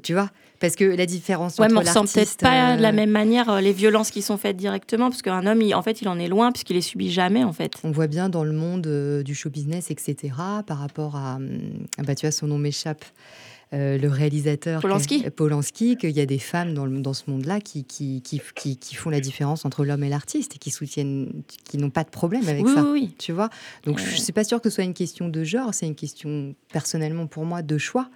[0.01, 0.29] Tu vois
[0.60, 3.12] Parce que la différence Ouais, entre mais on ressent peut-être pas de la euh, même
[3.12, 6.08] manière euh, les violences qui sont faites directement, parce qu'un homme, il- en fait, il
[6.08, 7.73] en est loin, puisqu'il les subit jamais, en fait.
[7.84, 10.34] On voit bien dans le monde euh, du show business, etc.,
[10.65, 11.36] par rapport à.
[11.36, 11.60] hum,
[11.99, 13.06] ah bah, tu vois, son nom m'échappe.
[13.74, 15.98] Euh, le réalisateur Polanski.
[15.98, 18.96] qu'il y a des femmes dans, le- dans ce monde-là qui, qui, qui, qui, qui
[18.96, 22.48] font la différence entre l'homme et l'artiste et qui soutiennent, qui n'ont pas de problème
[22.48, 22.84] avec Oui, ça.
[22.84, 23.16] oui, oui.
[23.18, 23.50] Tu vois
[23.86, 25.96] Donc, je ne suis pas sûre que ce soit une question de genre, c'est une
[25.96, 28.10] question, personnellement, pour moi, de choix.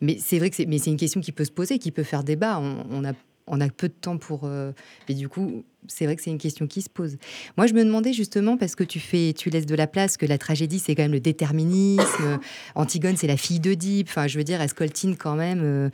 [0.00, 2.58] Mais c'est vrai que c'est, une question qui peut se poser, qui peut faire débat.
[2.60, 3.12] On, on a,
[3.46, 4.42] on a peu de temps pour.
[4.44, 4.72] euh,
[5.08, 7.16] mais du coup, c'est vrai que c'est une question qui se pose.
[7.56, 10.26] Moi, je me demandais justement, parce que tu, fais, tu laisses de la place, que
[10.26, 12.38] la tragédie, c'est quand même le déterminisme.
[12.74, 14.08] Antigone, c'est la fille d'Oedipe.
[14.08, 15.90] Enfin, je veux dire, elle scoltine quand même euh,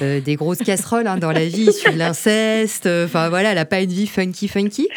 [0.00, 2.86] euh, des grosses casseroles hein, dans la vie, de l'inceste.
[2.86, 4.88] Enfin, voilà, elle n'a pas une vie funky, funky.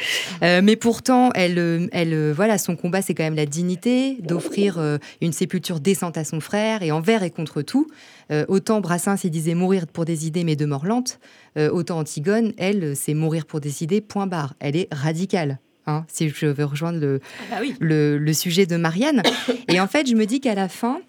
[0.44, 4.18] Euh, mais pourtant, elle, euh, elle, euh, voilà, son combat, c'est quand même la dignité,
[4.22, 7.88] d'offrir euh, une sépulture décente à son frère, et envers et contre tout.
[8.32, 11.20] Euh, autant Brassens, il disait mourir pour des idées, mais de mort lente.
[11.58, 14.35] Euh, autant Antigone, elle, c'est mourir pour des idées, point barre.
[14.60, 15.60] Elle est radicale.
[15.88, 17.20] hein, si je veux rejoindre le,
[17.50, 17.76] bah oui.
[17.80, 19.22] le, le sujet de Marianne.
[19.70, 21.00] Et en fait, je me dis qu'à la fin,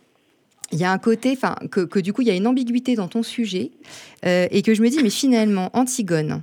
[0.72, 2.94] il y a un côté, enfin, que, que du coup, il y a une ambiguïté
[2.96, 3.70] dans ton sujet,
[4.24, 6.42] euh, et que je me dis, mais finalement, Antigone,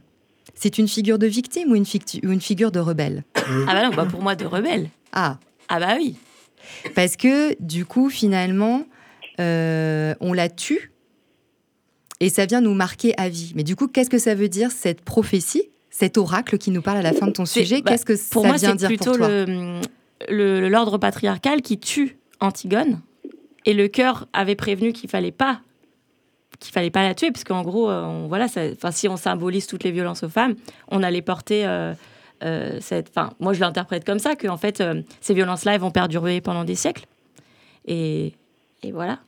[0.55, 3.23] c'est une figure de victime ou une, fictu- ou une figure de rebelle?
[3.35, 4.89] Ah bah non, bah pour moi de rebelle.
[5.11, 5.37] Ah.
[5.67, 6.15] Ah bah oui.
[6.95, 8.85] Parce que du coup, finalement,
[9.41, 10.91] euh, on la tue
[12.19, 13.51] et ça vient nous marquer à vie.
[13.55, 16.97] Mais du coup, qu'est-ce que ça veut dire cette prophétie, cet oracle qui nous parle
[16.97, 18.87] à la fin de ton sujet bah, Qu'est-ce que pour ça moi, vient c'est dire
[18.87, 22.99] plutôt pour toi le l'ordre patriarcal qui tue Antigone.
[23.65, 25.61] Et le cœur avait prévenu qu'il fallait pas
[26.59, 29.67] qu'il fallait pas la tuer parce qu'en gros euh, on, voilà enfin si on symbolise
[29.67, 30.55] toutes les violences aux femmes
[30.89, 31.93] on allait porter euh,
[32.43, 35.75] euh, cette enfin moi je l'interprète comme ça que en fait euh, ces violences là
[35.75, 37.05] elles vont perdurer pendant des siècles.
[37.85, 38.33] Et
[38.81, 39.19] et voilà.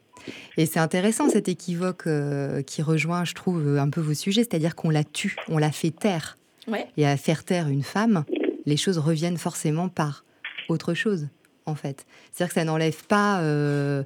[0.58, 2.08] Et c'est intéressant cet équivoque
[2.66, 5.92] qui rejoint, je trouve, un peu vos sujets, c'est-à-dire qu'on la tue, on la fait
[5.92, 6.36] taire.
[6.68, 6.88] Ouais.
[6.98, 8.26] Et à faire taire une femme,
[8.66, 10.26] les choses reviennent forcément par
[10.70, 11.28] autre chose,
[11.66, 12.06] en fait.
[12.32, 13.42] C'est-à-dire que ça n'enlève pas.
[13.42, 14.04] euh,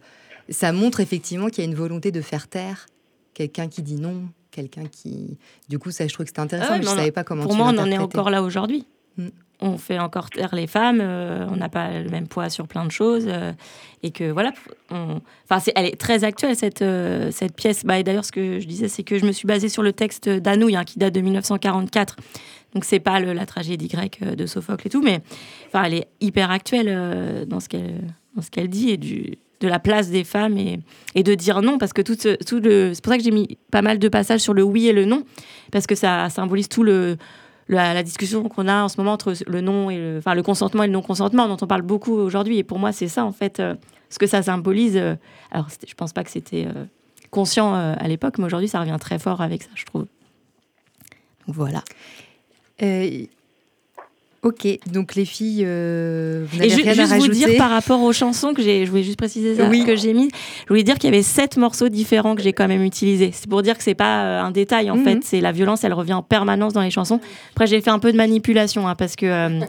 [0.50, 2.88] ça montre effectivement qu'il y a une volonté de faire taire
[3.34, 5.38] quelqu'un qui dit non, quelqu'un qui.
[5.70, 7.24] Du coup, ça, je trouve que c'était intéressant, Ah ouais, mais je on- savais pas
[7.24, 8.86] comment pour tu moi on en est encore là aujourd'hui.
[9.62, 12.86] On fait encore taire les femmes euh, on n'a pas le même poids sur plein
[12.86, 13.52] de choses euh,
[14.04, 14.54] et que voilà
[14.92, 17.84] enfin elle est très actuelle cette euh, cette pièce.
[17.84, 19.92] Bah, et d'ailleurs ce que je disais c'est que je me suis basée sur le
[19.92, 22.16] texte d'Anouilh hein, qui date de 1944
[22.74, 25.22] donc c'est pas la tragédie grecque de Sophocle et tout mais
[25.68, 30.24] enfin elle est hyper actuelle dans ce qu'elle dit et du de la place des
[30.24, 33.32] femmes et, de dire non parce que tout, tout le c'est pour ça que j'ai
[33.32, 35.26] mis pas mal de passages sur le oui et le non
[35.70, 37.18] parce que ça symbolise tout le
[37.70, 40.88] la, discussion qu'on a en ce moment entre le non et enfin, le consentement et
[40.88, 42.58] le non-consentement, dont on parle beaucoup aujourd'hui.
[42.58, 43.76] Et pour moi, c'est ça, en fait, euh,
[44.10, 44.98] ce que ça symbolise.
[44.98, 45.16] euh,
[45.52, 46.86] alors, je pense pas que c'était euh,
[47.32, 50.08] conscient à l'époque, mais aujourd'hui, ça revient très fort avec ça, je trouve.
[51.48, 51.84] Donc voilà.
[54.44, 58.02] Ok, donc les filles, euh, vous n'avez rien à juste vous rajouter dire par rapport
[58.02, 59.84] aux chansons que j'ai, je voulais juste préciser ça, Oui.
[59.86, 60.30] que j'ai mis.
[60.64, 63.32] Je voulais dire qu'il y avait sept morceaux différents que j'ai quand même utilisés.
[63.34, 65.04] C'est pour dire que c'est pas euh, un détail en Mhm.
[65.04, 65.20] fait.
[65.24, 67.20] C'est la violence, elle revient en permanence dans les chansons.
[67.52, 69.60] Après, j'ai fait un peu de manipulation hein, parce que euh,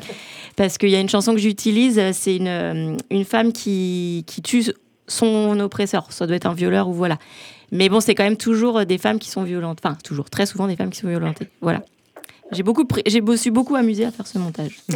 [0.56, 1.98] parce qu'il y a une chanson que j'utilise.
[1.98, 4.64] euh, C'est une une femme qui qui tue
[5.08, 6.06] son oppresseur.
[6.10, 7.18] Ça doit être un violeur ou voilà.
[7.72, 9.78] Mais bon, c'est quand même toujours des femmes qui sont violentes.
[9.84, 11.48] Enfin, toujours, très souvent des femmes qui sont violentées.
[11.60, 11.82] Voilà.
[12.52, 14.76] J'ai beaucoup, pris- j'ai me suis beaucoup amusée à faire ce montage.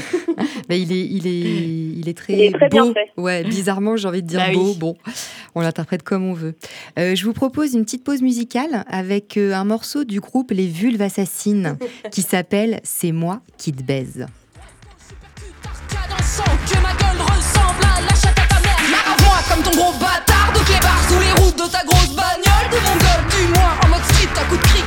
[0.69, 2.95] Bah, il, est, il, est, il est très, Il est très bien beau.
[2.95, 3.11] fait.
[3.21, 4.55] Ouais, bizarrement, j'ai envie de dire Bah oui.
[4.57, 4.75] beau.
[4.79, 4.97] Bon,
[5.55, 6.55] on l'interprète comme on veut.
[6.99, 10.67] Euh, je vous propose une petite pause musicale avec euh, un morceau du groupe Les
[10.67, 11.77] Vulves Assassines
[12.11, 14.27] qui s'appelle C'est moi qui te baise.
[16.09, 18.81] dansant que ma gueule ressemble à la chatte à ta mère.
[18.91, 22.77] Marre-moi comme ton gros bâtard de clébard sous les routes de ta grosse bagnole de
[22.87, 24.85] mon gueule du moins en mode street à coup de cric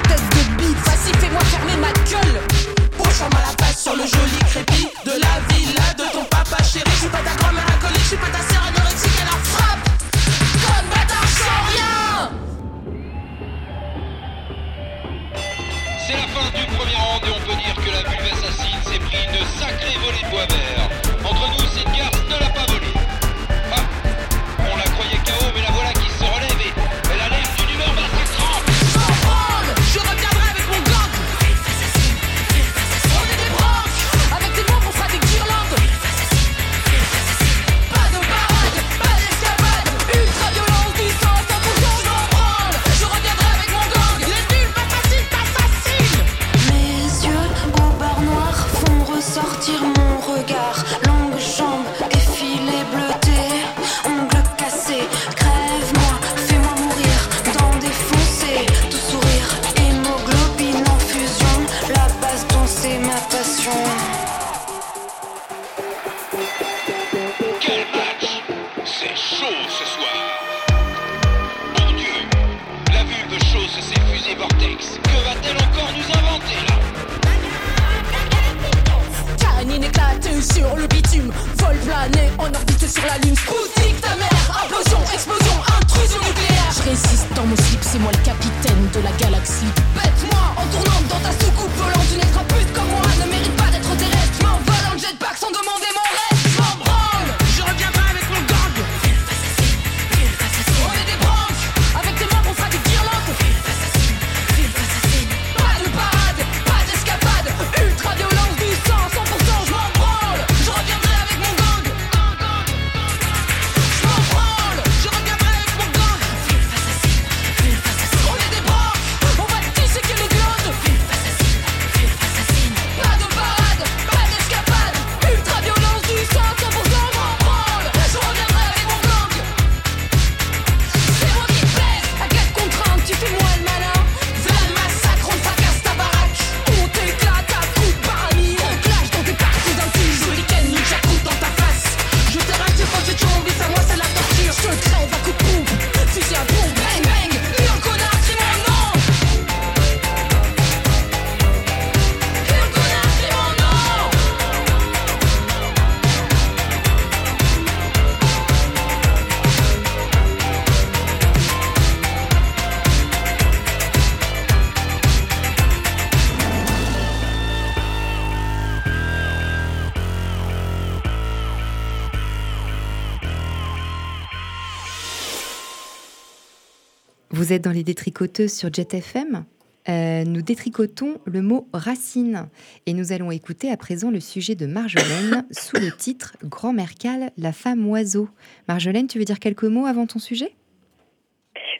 [177.48, 179.46] Vous êtes dans les détricoteuses sur Jet FM.
[179.88, 182.50] Euh, nous détricotons le mot racine
[182.86, 187.32] et nous allons écouter à présent le sujet de Marjolaine sous le titre Grand-mère Cal,
[187.38, 188.28] la femme oiseau.
[188.68, 190.52] Marjolaine, tu veux dire quelques mots avant ton sujet?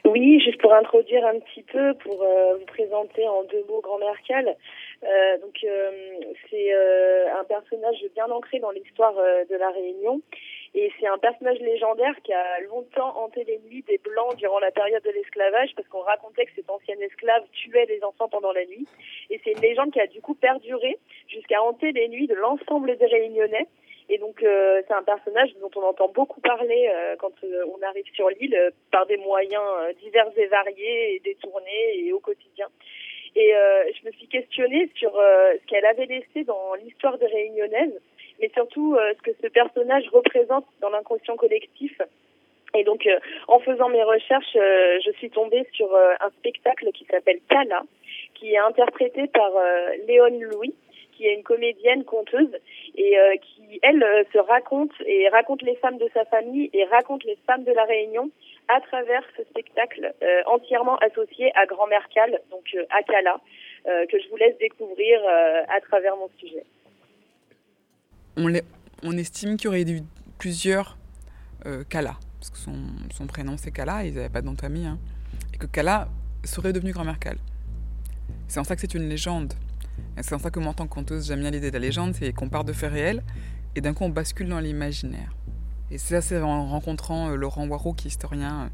[0.06, 4.16] Oui, juste pour introduire un petit peu, pour euh, vous présenter en deux mots Grand-mère
[4.26, 4.48] Cal.
[4.48, 5.66] Euh, donc,
[6.50, 6.72] c'est
[7.38, 10.22] un personnage bien ancré dans l'histoire de la Réunion.
[10.80, 14.70] Et c'est un personnage légendaire qui a longtemps hanté les nuits des Blancs durant la
[14.70, 18.64] période de l'esclavage, parce qu'on racontait que cet ancien esclave tuait les enfants pendant la
[18.64, 18.86] nuit.
[19.32, 21.00] Et c'est une légende qui a du coup perduré
[21.30, 23.66] jusqu'à hanter les nuits de l'ensemble des Réunionnais.
[24.10, 27.82] Et donc euh, c'est un personnage dont on entend beaucoup parler euh, quand euh, on
[27.82, 32.20] arrive sur l'île euh, par des moyens euh, divers et variés et détournés et au
[32.20, 32.68] quotidien.
[33.36, 38.02] Et je me suis questionnée sur ce qu'elle avait laissé dans l'histoire des Réunionnaises,
[38.40, 42.00] mais surtout euh, ce que ce personnage représente dans l'inconscient collectif.
[42.76, 46.92] Et donc, euh, en faisant mes recherches, euh, je suis tombée sur euh, un spectacle
[46.92, 47.84] qui s'appelle Kala,
[48.36, 50.76] qui est interprété par euh, Léone Louis,
[51.14, 52.56] qui est une comédienne conteuse
[52.96, 56.84] et euh, qui, elle, euh, se raconte et raconte les femmes de sa famille et
[56.86, 58.30] raconte les femmes de la Réunion
[58.68, 63.40] à travers ce spectacle euh, entièrement associé à Grand-Mère Cal, donc euh, à Kala,
[63.88, 66.64] euh, que je vous laisse découvrir à travers mon sujet.
[68.38, 70.02] On, estime qu'il y aurait eu
[70.38, 70.98] plusieurs
[71.66, 75.00] euh, Kala, parce que son, prénom c'est Kala, ils n'avaient pas de hein,
[75.54, 76.10] et que Kala
[76.44, 77.38] serait devenue grand-mère Kal.
[78.48, 79.54] C'est en ça que c'est une légende.
[80.22, 82.14] C'est en ça que moi, en tant que conteuse, j'aime bien l'idée de la légende,
[82.16, 83.24] c'est qu'on part de faits réels,
[83.76, 85.36] et d'un coup on bascule dans l'imaginaire.
[85.90, 88.70] Et ça, c'est en rencontrant euh, Laurent Waro, qui est historien,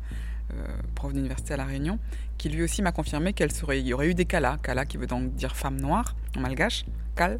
[0.53, 1.99] euh, prof d'université à La Réunion,
[2.37, 3.47] qui lui aussi m'a confirmé qu'il
[3.87, 6.85] y aurait eu des Kala, Kala qui veut donc dire femme noire en malgache,
[7.15, 7.39] Kal,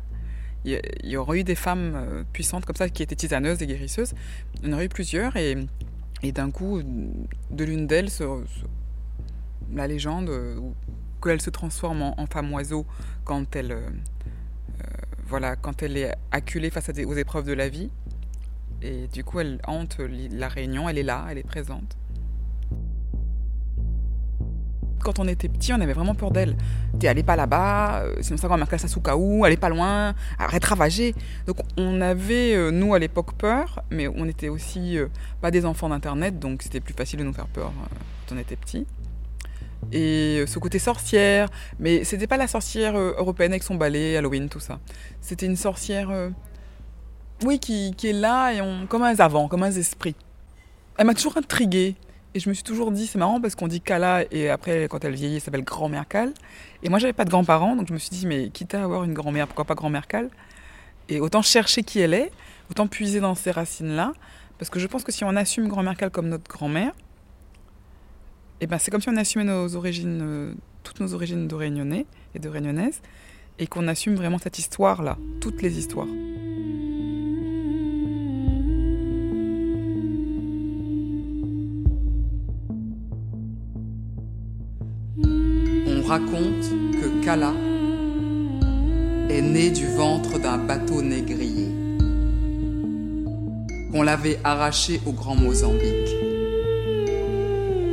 [0.66, 4.14] il y- aurait eu des femmes euh, puissantes comme ça qui étaient tisaneuses et guérisseuses.
[4.62, 5.58] Il y en aurait eu plusieurs et,
[6.24, 6.82] d'un coup,
[7.52, 8.10] de l'une d'elles,
[9.74, 10.60] la légende, euh,
[11.22, 12.86] qu'elle se transforme en, femme oiseau
[13.26, 13.90] quand elle, euh,
[15.26, 17.90] voilà, quand elle est acculée face aux épreuves de la vie.
[18.82, 21.98] Et du coup, elle hante la Réunion, elle est là, elle est présente.
[25.04, 26.56] Quand on était petit, on avait vraiment peur d'elle.
[26.98, 30.64] T'es allez pas là-bas, euh, sinon ça va marquer à Sasukaou, allez pas loin, arrête
[30.64, 31.14] ravager.
[31.46, 35.08] Donc on avait, euh, nous à l'époque, peur, mais on était aussi euh,
[35.42, 37.74] pas des enfants d'internet, donc c'était plus facile de nous faire peur
[38.28, 38.86] quand on était petit.
[39.92, 41.50] Et ce côté sorcière,
[41.80, 44.80] mais c'était pas la sorcière européenne avec son balai, Halloween, tout ça.
[45.20, 46.10] C'était une sorcière,
[47.44, 50.16] oui, qui, qui est là, et on, comme un avant, comme un esprit.
[50.98, 51.96] Elle m'a toujours intriguée.
[52.36, 55.04] Et je me suis toujours dit, c'est marrant parce qu'on dit Kala, et après, quand
[55.06, 56.34] elle vieillit, elle s'appelle grand-mère Kal.
[56.82, 59.04] Et moi, j'avais pas de grands-parents, donc je me suis dit, mais quitte à avoir
[59.04, 60.30] une grand-mère, pourquoi pas grand-mère Kal
[61.10, 62.32] Et autant chercher qui elle est,
[62.72, 64.14] autant puiser dans ces racines-là,
[64.58, 66.94] parce que je pense que si on assume grand-mère Kal comme notre grand-mère,
[68.62, 70.54] et ben c'est comme si on assumait nos origines, euh,
[70.84, 73.02] toutes nos origines de réunionnais et de réunionnaises,
[73.60, 76.08] et qu'on assume vraiment cette histoire-là, toutes les histoires.
[86.04, 86.70] On raconte
[87.02, 87.54] que Kala
[89.30, 91.70] est née du ventre d'un bateau négrier.
[93.94, 96.10] qu'on l'avait arrachée au Grand Mozambique,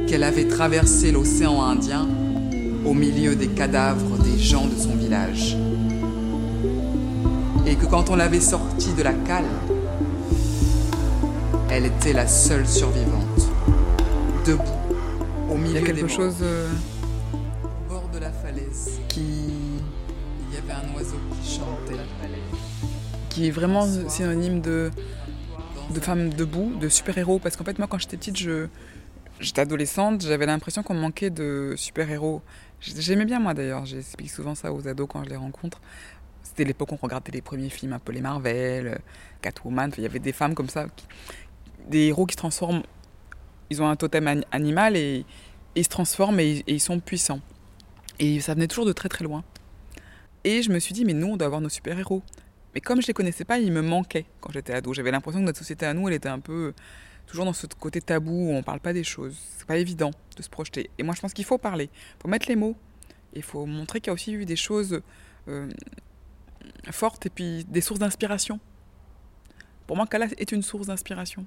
[0.07, 2.09] qu'elle avait traversé l'océan Indien
[2.87, 5.59] au milieu des cadavres des gens de son village,
[7.67, 9.45] et que quand on l'avait sortie de la cale,
[11.69, 13.51] elle était la seule survivante,
[14.47, 14.63] debout,
[15.51, 16.67] au milieu Il y a quelque des chose euh,
[23.31, 24.91] qui est vraiment synonyme de,
[25.95, 27.39] de femme debout, de super-héros.
[27.39, 28.67] Parce qu'en fait, moi, quand j'étais petite, je,
[29.41, 32.43] j'étais adolescente, j'avais l'impression qu'on me manquait de super-héros.
[32.81, 33.87] J'aimais bien, moi, d'ailleurs.
[33.87, 35.81] J'explique souvent ça aux ados quand je les rencontre.
[36.43, 39.01] C'était l'époque où on regardait les premiers films, un peu les Marvel,
[39.41, 39.93] Catwoman.
[39.97, 41.07] Il y avait des femmes comme ça, qui-
[41.89, 42.83] des héros qui se transforment.
[43.71, 45.25] Ils ont un totem an- animal et, et
[45.77, 47.41] ils se transforment et, et ils sont puissants.
[48.19, 49.45] Et ça venait toujours de très très loin.
[50.43, 52.23] Et je me suis dit, mais nous, on doit avoir nos super-héros.
[52.75, 54.95] Mais comme je les connaissais pas, ils me manquaient quand j'étais ado.
[54.95, 56.73] J'avais l'impression que notre société à nous, elle était un peu
[57.27, 59.37] toujours dans ce côté tabou où on parle pas des choses.
[59.59, 60.91] C'est pas évident de se projeter.
[60.99, 61.91] Et moi, je pense qu'il faut parler.
[61.93, 62.77] Il faut mettre les mots.
[63.35, 65.01] Il faut montrer qu'il y a aussi eu des choses
[65.49, 65.69] euh,
[66.91, 68.59] fortes et puis des sources d'inspiration.
[69.87, 71.45] Pour moi, Kala est une source d'inspiration.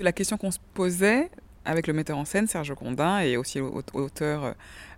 [0.00, 1.30] La question qu'on se posait
[1.66, 4.54] avec le metteur en scène, Serge Condin, et aussi au- auteur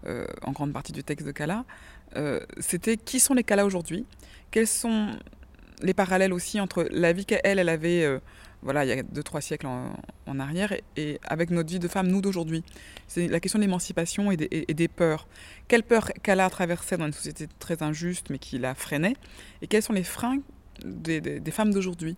[0.07, 1.65] euh, en grande partie du texte de Kala,
[2.17, 4.05] euh, c'était qui sont les Kala aujourd'hui?
[4.51, 5.11] Quels sont
[5.83, 8.19] les parallèles aussi entre la vie qu'elle, elle avait, euh,
[8.63, 12.09] voilà, il y a deux, trois siècles en, arrière, et, avec notre vie de femme,
[12.09, 12.65] nous d'aujourd'hui?
[13.07, 15.29] C'est la question de l'émancipation et, des- peurs.
[15.69, 19.17] Quelles peurs Kala traversait dans une société très injuste, mais qui la freinait?
[19.63, 20.39] Et quels sont les freins
[20.85, 22.17] des femmes d'aujourd'hui?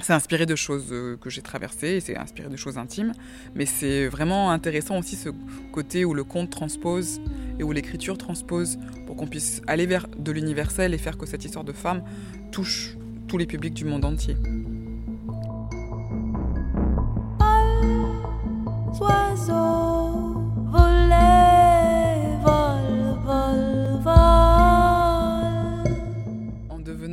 [0.00, 3.12] C'est inspiré de choses euh, que j'ai traversées, c'est inspiré de choses intimes,
[3.54, 5.30] mais c'est vraiment intéressant aussi ce
[5.72, 7.20] côté où le conte transpose
[7.58, 11.44] et où l'écriture transpose pour qu'on puisse aller vers de l'universel et faire que cette
[11.44, 12.02] histoire de femme
[12.52, 12.96] touche
[13.26, 14.36] tous les publics du monde entier.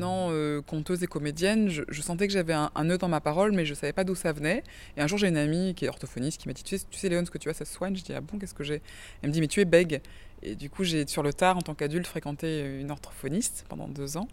[0.08, 3.74] Euh, conteuse et comédienne, je, sentais que j'avais un, nœud dans ma parole, mais je
[3.74, 4.64] savais pas d'où ça venait.
[4.98, 6.98] Et un jour, j'ai une amie qui est orthophoniste qui m'a dit Tu sais, tu
[6.98, 7.96] sais Léon, ce que tu as, ça se soigne.
[7.96, 8.82] Je dis Ah bon, qu'est-ce que j'ai?
[9.22, 10.02] Elle me dit Mais tu es bègue.
[10.44, 14.18] Et du coup, j'ai, sur le tard, en tant qu'adulte, fréquenté une orthophoniste pendant deux
[14.18, 14.28] ans.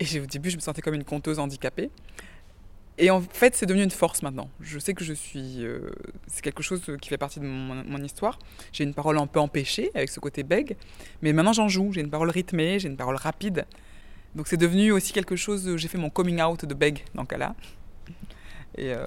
[0.00, 1.90] Et au début, je me sentais comme une conteuse handicapée.
[2.98, 4.50] Et en fait, c'est devenu une force maintenant.
[4.60, 5.64] Je sais que je suis.
[5.64, 5.90] euh,
[6.26, 8.38] c'est quelque chose qui fait partie de mon, mon histoire.
[8.72, 10.76] J'ai une parole un peu empêchée avec ce côté bègue,
[11.22, 11.90] mais maintenant j'en joue.
[11.92, 13.64] J'ai une parole rythmée, j'ai une parole rapide.
[14.34, 15.76] Donc c'est devenu aussi quelque chose.
[15.76, 17.54] J'ai fait mon coming out de bègue dans Kala.
[18.78, 19.06] Et, euh,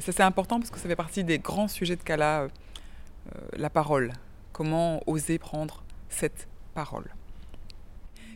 [0.00, 2.48] ça c'est important parce que ça fait partie des grands sujets de Kala, euh,
[3.34, 4.12] euh, la parole.
[4.52, 7.06] Comment oser prendre cette parole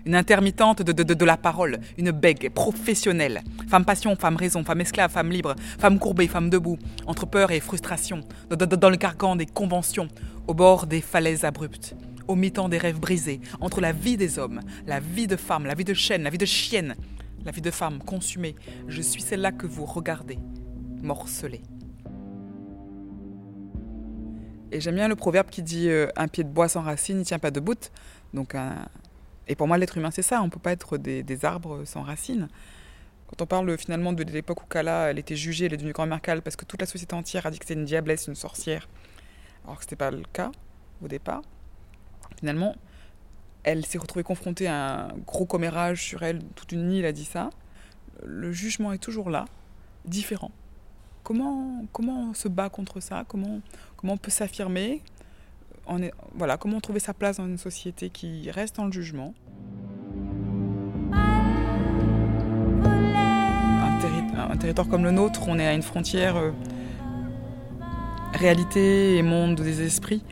[0.04, 3.42] une intermittente de, de, de, la parole, une bègue professionnelle.
[3.68, 7.60] Femme passion, femme raison, femme esclave, femme libre, femme courbée, femme debout, entre peur et
[7.60, 10.08] frustration, dans le carcan des conventions,
[10.48, 11.94] au bord des falaises abruptes,
[12.32, 15.74] au mi-temps des rêves brisés, entre la vie des hommes, la vie de femme, la
[15.74, 16.96] vie de chaîne, la vie de chienne,
[17.44, 18.56] la vie de femme consumée.
[18.88, 20.38] Je suis celle-là que vous regardez,
[21.02, 21.62] morcelée.
[24.70, 27.26] Et j'aime bien le proverbe qui dit euh, un pied de bois sans racine, il
[27.26, 27.90] tient pas debout.
[28.32, 28.88] Donc un,
[29.46, 30.40] et pour moi, l'être humain, c'est ça.
[30.40, 32.48] On ne peut pas être des, des arbres sans racines.
[33.26, 36.22] Quand on parle finalement de l'époque où Kala, elle était jugée, elle est devenue grand-mère
[36.22, 38.88] Kala parce que toute la société entière a dit que c'était une diablesse, une sorcière,
[39.64, 40.52] alors que ce n'était pas le cas
[41.02, 41.42] au départ.
[42.42, 42.74] Finalement,
[43.62, 47.24] elle s'est retrouvée confrontée à un gros commérage sur elle, toute une île a dit
[47.24, 47.50] ça.
[48.26, 49.44] Le jugement est toujours là,
[50.06, 50.50] différent.
[51.22, 53.24] Comment, comment on se bat contre ça?
[53.28, 53.60] Comment,
[53.96, 55.02] comment on peut s'affirmer?
[56.34, 59.34] Voilà, comment trouver sa place dans une société qui reste dans le jugement?
[64.34, 66.50] Un territoire comme le nôtre, on est à une frontière euh,
[68.32, 70.24] réalité et monde des esprits.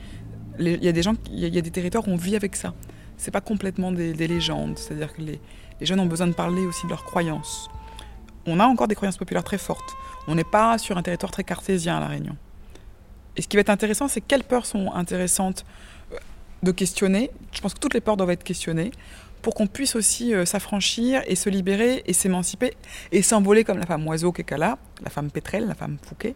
[0.60, 2.74] Il y a des gens, il y, a- des territoires où on vit avec ça.
[3.16, 5.40] C'est pas complètement des, des légendes, c'est-à-dire que les,
[5.80, 7.68] jeunes ont besoin de parler aussi de leurs croyances.
[8.46, 9.94] On a encore des croyances populaires très fortes.
[10.26, 12.36] On n'est pas sur un territoire très cartésien à La Réunion.
[13.36, 15.64] Et ce qui va être intéressant, c'est quelles peurs sont intéressantes
[16.12, 16.16] euh,
[16.62, 17.30] de questionner.
[17.52, 18.90] Je pense que toutes les peurs doivent être questionnées
[19.42, 22.74] pour qu'on puisse aussi euh, s'affranchir et se libérer et s'émanciper
[23.12, 24.76] et s'envoler comme la femme oiseau qu'est la
[25.08, 26.34] femme pétrelle, la femme Fouquet.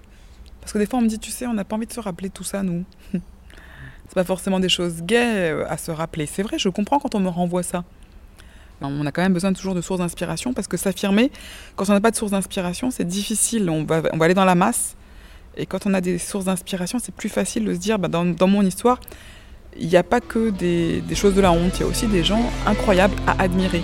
[0.60, 2.00] Parce que des fois, on me dit, tu sais, on n'a pas envie de se
[2.00, 2.84] rappeler tout ça, nous.
[4.08, 6.26] c'est pas forcément des choses gaies euh, à se rappeler.
[6.26, 7.84] C'est vrai, je comprends quand on me renvoie ça.
[8.80, 11.30] On a quand même besoin toujours de sources d'inspiration parce que s'affirmer,
[11.76, 13.70] quand on n'a pas de source d'inspiration, c'est difficile.
[13.70, 14.96] On va, aller dans la masse.
[15.56, 18.24] Et quand on a des sources d'inspiration, c'est plus facile de se dire, bah, dans,
[18.24, 19.00] dans mon histoire,
[19.78, 22.06] il n'y a pas que des, des choses de la honte, il y a aussi
[22.06, 23.82] des gens incroyables à admirer.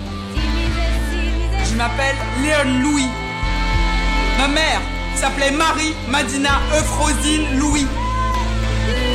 [1.65, 3.07] Je m'appelle Léon Louis.
[4.37, 4.81] Ma mère
[5.15, 7.87] s'appelait Marie Madina Euphrosine Louis.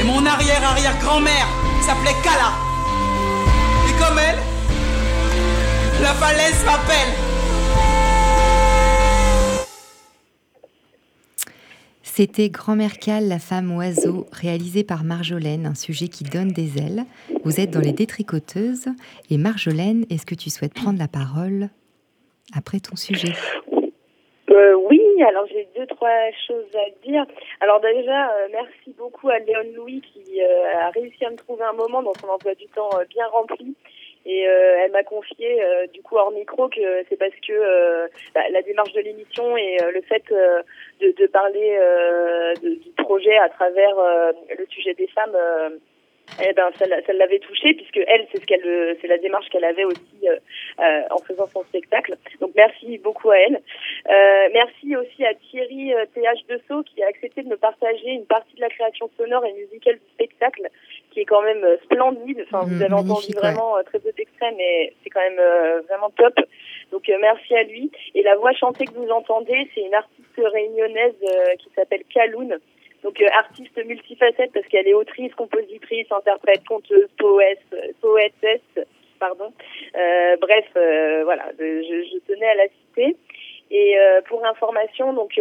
[0.01, 1.49] Et mon arrière-arrière-grand-mère
[1.83, 2.53] s'appelait Kala.
[3.89, 4.39] Et comme elle,
[6.03, 7.15] la falaise m'appelle.
[12.03, 17.05] C'était Grand-mère Cal, la femme oiseau, réalisé par Marjolaine, un sujet qui donne des ailes.
[17.45, 18.87] Vous êtes dans les détricoteuses.
[19.29, 21.69] Et Marjolaine, est-ce que tu souhaites prendre la parole
[22.55, 23.35] après ton sujet?
[24.51, 27.25] Euh, oui, alors j'ai deux, trois choses à dire.
[27.61, 31.65] Alors déjà, euh, merci beaucoup à Léon Louis qui euh, a réussi à me trouver
[31.65, 33.75] un moment dans son emploi du temps euh, bien rempli.
[34.25, 38.41] Et euh, elle m'a confié, euh, du coup hors micro, que c'est parce que bah,
[38.51, 40.23] la démarche de l'émission et le fait
[41.01, 41.79] de, de parler
[42.63, 45.37] de- du projet à travers le sujet des femmes,
[46.43, 49.19] eh ben ça, l'a- ça l'avait touchée puisque elle, c'est ce qu'elle, euh, c'est la
[49.19, 50.37] démarche qu'elle avait aussi euh,
[50.81, 52.17] euh, en faisant son spectacle.
[52.41, 53.61] Donc merci beaucoup à elle.
[54.11, 58.27] Euh, merci aussi à Thierry euh, TH Dessau qui a accepté de me partager une
[58.27, 60.69] partie de la création sonore et musicale du spectacle
[61.13, 62.45] qui est quand même euh, splendide.
[62.47, 65.81] Enfin, vous Mhm, avez entendu vraiment euh, très peu d'extraits, mais c'est quand même euh,
[65.89, 66.35] vraiment top.
[66.93, 67.91] Donc euh, merci à lui.
[68.15, 72.59] Et la voix chantée que vous entendez, c'est une artiste réunionnaise euh, qui s'appelle Kaloun.
[73.07, 78.85] Donc euh, artiste multifacette parce qu'elle est autrice, compositrice, interprète, conteuse, poète, euh, poétesse,
[79.21, 79.53] pardon.
[79.97, 83.17] Euh, bref, euh, voilà, je, je tenais à la citer.
[83.71, 85.41] Et euh, pour information, donc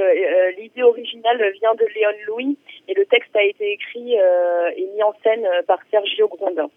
[0.60, 2.58] l'idée originale vient de Léon Louis
[2.88, 6.70] et le texte a été écrit et mis en scène par Sergio Grondin.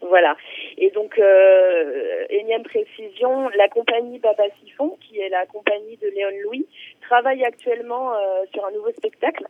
[0.00, 0.36] Voilà.
[0.76, 6.30] Et donc, euh, énième précision, la compagnie Papa Siphon, qui est la compagnie de Léon
[6.44, 6.66] Louis,
[7.00, 9.44] travaille actuellement euh, sur un nouveau spectacle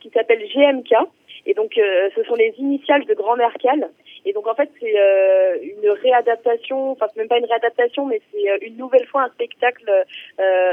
[0.00, 0.94] qui s'appelle GMK.
[1.46, 3.90] Et donc, euh, ce sont les initiales de Grand-Mère Cal.
[4.24, 4.94] Et donc, en fait, c'est
[5.62, 9.90] une réadaptation, enfin, même pas une réadaptation, mais c'est une nouvelle fois un spectacle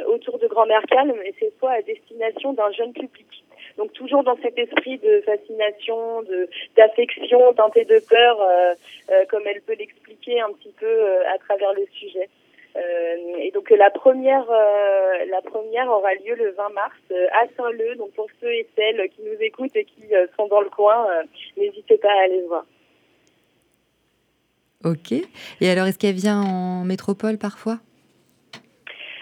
[0.05, 3.43] autour de Grand-Mère Cal, mais cette fois à destination d'un jeune public.
[3.77, 8.73] Donc toujours dans cet esprit de fascination, de d'affection, teinté de peur, euh,
[9.11, 12.29] euh, comme elle peut l'expliquer un petit peu euh, à travers le sujet.
[13.41, 17.95] Et donc la première, la première aura lieu le 20 mars à Saint-Leu.
[17.95, 20.03] Donc pour ceux et celles qui nous écoutent et qui
[20.37, 21.07] sont dans le coin,
[21.57, 22.65] n'hésitez pas à aller voir.
[24.85, 25.11] Ok.
[25.59, 27.79] Et alors, est-ce qu'elle vient en métropole parfois?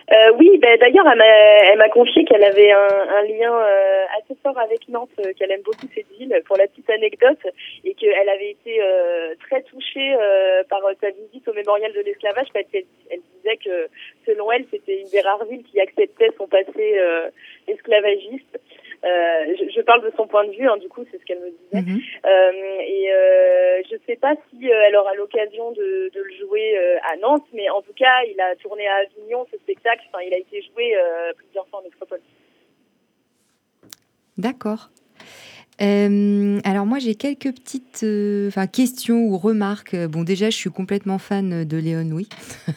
[0.09, 2.87] Euh, oui, ben, d'ailleurs, elle m'a, confié qu'elle avait un,
[3.17, 6.67] un lien euh, assez fort avec Nantes, euh, qu'elle aime beaucoup cette ville, pour la
[6.67, 7.39] petite anecdote,
[7.83, 12.47] et qu'elle avait été euh, très touchée euh, par sa visite au mémorial de l'esclavage,
[12.53, 13.89] parce qu'elle elle disait que,
[14.25, 16.99] selon elle, c'était une des rares villes qui acceptait son passé
[17.67, 18.59] esclavagiste.
[19.03, 21.39] Euh, je, je parle de son point de vue, hein, du coup, c'est ce qu'elle
[21.39, 22.01] me disait.
[22.25, 27.15] Euh, et euh, je sais pas si elle aura l'occasion de, de le jouer à
[27.17, 30.03] Nantes, mais en tout cas, il a tourné à Avignon ce spectacle.
[30.11, 30.95] Enfin, il a été joué
[31.37, 32.21] plusieurs fois en métropole.
[34.37, 34.89] D'accord.
[35.79, 39.95] Euh, alors moi j'ai quelques petites euh, enfin, questions ou remarques.
[40.07, 42.27] Bon déjà je suis complètement fan de Léon Louis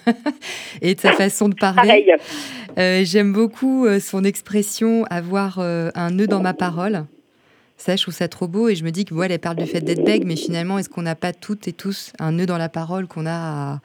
[0.83, 1.77] et de sa façon de parler.
[1.89, 2.13] Pareil.
[2.79, 7.05] Euh, J'aime beaucoup euh, son expression avoir euh, un nœud dans ma parole.
[7.77, 9.65] Ça, je trouve ça trop beau et je me dis que voilà, elle parle du
[9.65, 12.59] fait d'être bègue, mais finalement, est-ce qu'on n'a pas toutes et tous un nœud dans
[12.59, 13.81] la parole qu'on a à,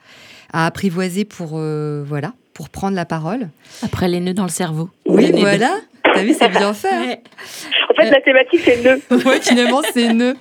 [0.52, 3.48] à apprivoiser pour euh, voilà, pour prendre la parole?
[3.82, 4.90] Après les nœuds dans le cerveau.
[5.06, 5.74] Oui, voilà.
[6.16, 6.88] T'as vu, c'est bien fait.
[6.88, 7.16] hein.
[7.90, 9.00] En fait, la thématique, c'est nœud.
[9.26, 10.34] ouais, finalement, c'est nœud.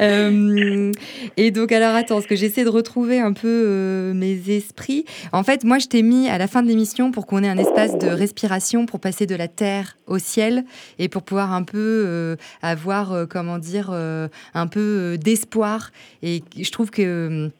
[0.00, 0.92] Euh,
[1.36, 5.04] et donc, alors, attends, parce que j'essaie de retrouver un peu euh, mes esprits.
[5.32, 7.58] En fait, moi, je t'ai mis à la fin de l'émission pour qu'on ait un
[7.58, 10.64] espace de respiration pour passer de la terre au ciel
[10.98, 15.90] et pour pouvoir un peu euh, avoir, euh, comment dire, euh, un peu euh, d'espoir.
[16.22, 17.50] Et je trouve que.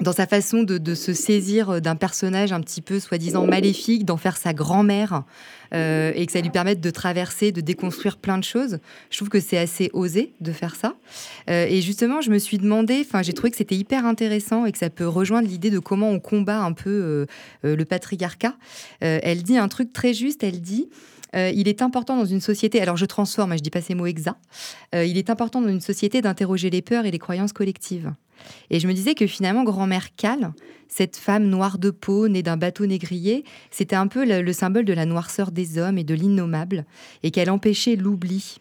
[0.00, 4.04] Euh, dans sa façon de, de se saisir d'un personnage un petit peu soi-disant maléfique,
[4.04, 5.22] d'en faire sa grand-mère,
[5.72, 8.78] euh, et que ça lui permette de traverser, de déconstruire plein de choses.
[9.10, 10.94] Je trouve que c'est assez osé de faire ça.
[11.48, 14.72] Euh, et justement, je me suis demandé, enfin, j'ai trouvé que c'était hyper intéressant et
[14.72, 17.26] que ça peut rejoindre l'idée de comment on combat un peu euh,
[17.64, 18.56] euh, le patriarcat.
[19.02, 20.88] Euh, elle dit un truc très juste, elle dit...
[21.34, 23.94] euh, il est important dans une société, alors je transforme, hein, je dis pas ces
[23.94, 24.38] mots exacts,
[24.94, 28.12] euh, il est important dans une société d'interroger les peurs et les croyances collectives.
[28.70, 30.52] Et je me disais que finalement, grand-mère Cal,
[30.88, 34.84] cette femme noire de peau, née d'un bateau négrier, c'était un peu le, le symbole
[34.84, 36.84] de la noirceur des hommes et de l'innommable,
[37.22, 38.58] et qu'elle empêchait l'oubli,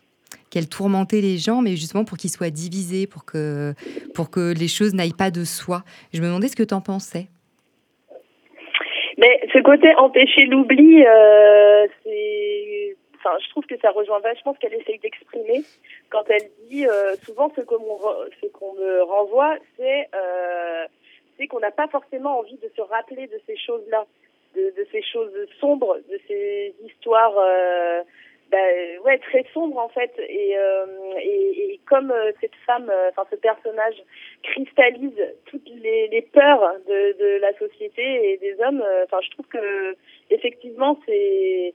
[0.50, 3.74] qu'elle tourmentait les gens, mais justement pour qu'ils soient divisés, pour que,
[4.14, 5.84] pour que les choses n'aillent pas de soi.
[6.14, 7.28] Je me demandais ce que tu en pensais.
[9.18, 11.86] Mais ce côté empêcher l'oubli, euh,
[13.18, 15.64] enfin, je trouve que ça rejoint vachement ce qu'elle essaye d'exprimer
[16.14, 20.86] quand elle dit euh, souvent ce qu'on me renvoie, c'est euh,
[21.50, 24.06] qu'on n'a pas forcément envie de se rappeler de ces choses-là.
[24.56, 28.02] de, de ces choses sombres, de ces histoires euh,
[28.52, 28.58] bah,
[29.04, 30.14] ouais, très sombres en fait.
[30.20, 30.86] Et, euh,
[31.20, 33.96] et, et comme euh, cette femme, euh, enfin ce personnage
[34.44, 39.48] cristallise toutes les, les peurs de, de la société et des hommes, enfin je trouve
[39.48, 39.96] que
[40.30, 41.74] effectivement c'est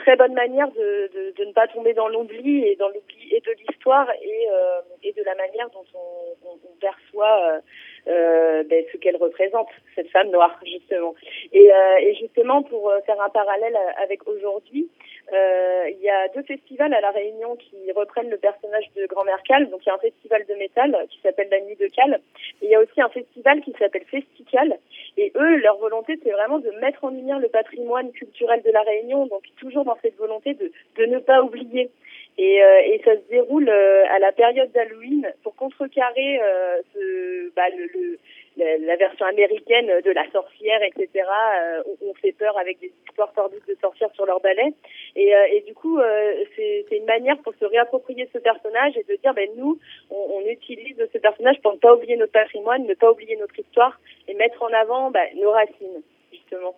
[0.00, 3.52] très bonne manière de, de, ne pas tomber dans l'oubli et dans l'oubli et de
[3.58, 7.60] l'histoire et, euh, et de la manière dont on, perçoit euh,
[8.08, 11.14] euh, ben, ce qu'elle représente, cette femme noire justement.
[11.52, 14.88] Et, euh, et justement pour faire un parallèle avec aujourd'hui,
[15.32, 19.68] il y a deux festivals à La Réunion qui reprennent le personnage de Grand-Mère Cal.
[19.70, 22.20] Donc il y a un festival de métal qui s'appelle La Nuit de Cal.
[22.62, 24.78] Et il y a aussi un festival qui s'appelle Festical.
[25.16, 28.82] Et eux, leur volonté, c'est vraiment de mettre en lumière le patrimoine culturel de La
[28.82, 29.26] Réunion.
[29.26, 31.90] Donc toujours dans cette volonté de, de ne pas oublier.
[32.38, 37.52] Et, euh, et ça se déroule euh, à la période d'Halloween pour contrecarrer euh, ce,
[37.54, 38.18] bah, le, le,
[38.56, 41.08] la, version américaine de la sorcière, etc.
[41.16, 44.74] Euh, on, fait peur avec des histoires tordues de sorcières sur leur balai.
[45.16, 49.16] Et, euh, du coup, euh, c'est une manière pour se réapproprier ce personnage et de
[49.20, 49.78] dire, ben nous,
[50.10, 54.00] on, utilise ce personnage pour ne pas oublier notre patrimoine, ne pas oublier notre histoire
[54.26, 56.74] et mettre en avant ben, nos racines, justement.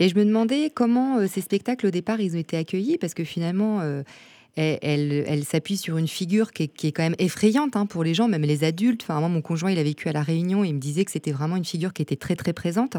[0.00, 3.24] Et je me demandais comment ces spectacles au départ ils ont été accueillis parce que
[3.24, 3.80] finalement
[4.58, 8.42] elle, s'appuie sur une figure qui est, quand même effrayante hein, pour les gens, même
[8.42, 9.02] les adultes.
[9.02, 11.10] Enfin, moi, mon conjoint, il a vécu à La Réunion et il me disait que
[11.10, 12.96] c'était vraiment une figure qui était très, très présente.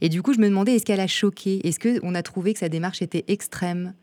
[0.00, 1.60] Et du coup, je me demandais, est-ce qu'elle a choqué?
[1.66, 3.94] Est-ce qu'on a trouvé que sa démarche était extrême,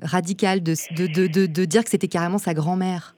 [0.00, 3.14] radicale, de dire que c'était carrément sa grand-mère?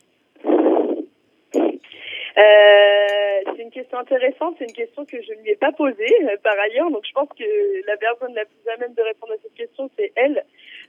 [2.36, 6.14] Euh, c'est une question intéressante, c'est une question que je ne lui ai pas posée
[6.24, 7.44] euh, par ailleurs, donc je pense que
[7.86, 10.44] la personne la plus à même de répondre à cette question, c'est elle.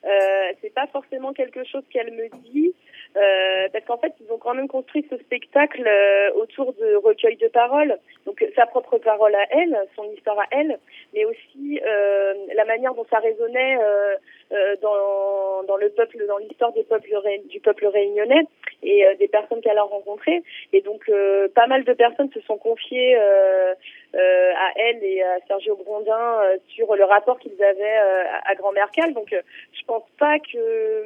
[0.05, 2.73] Euh, c'est pas forcément quelque chose qu'elle me dit,
[3.17, 7.37] euh, parce qu'en fait, ils ont quand même construit ce spectacle euh, autour de recueils
[7.37, 10.77] de paroles, donc euh, sa propre parole à elle, son histoire à elle,
[11.13, 16.71] mais aussi euh, la manière dont ça résonnait euh, dans, dans le peuple, dans l'histoire
[16.73, 17.09] des peuples
[17.49, 18.43] du peuple réunionnais
[18.83, 20.43] et euh, des personnes qu'elle a rencontrées.
[20.73, 23.73] Et donc, euh, pas mal de personnes se sont confiées euh,
[24.13, 29.13] à elle et à Sergio Grondin sur le rapport qu'ils avaient à, à Grand-Mère Cal.
[29.13, 31.03] Donc, je pense pas que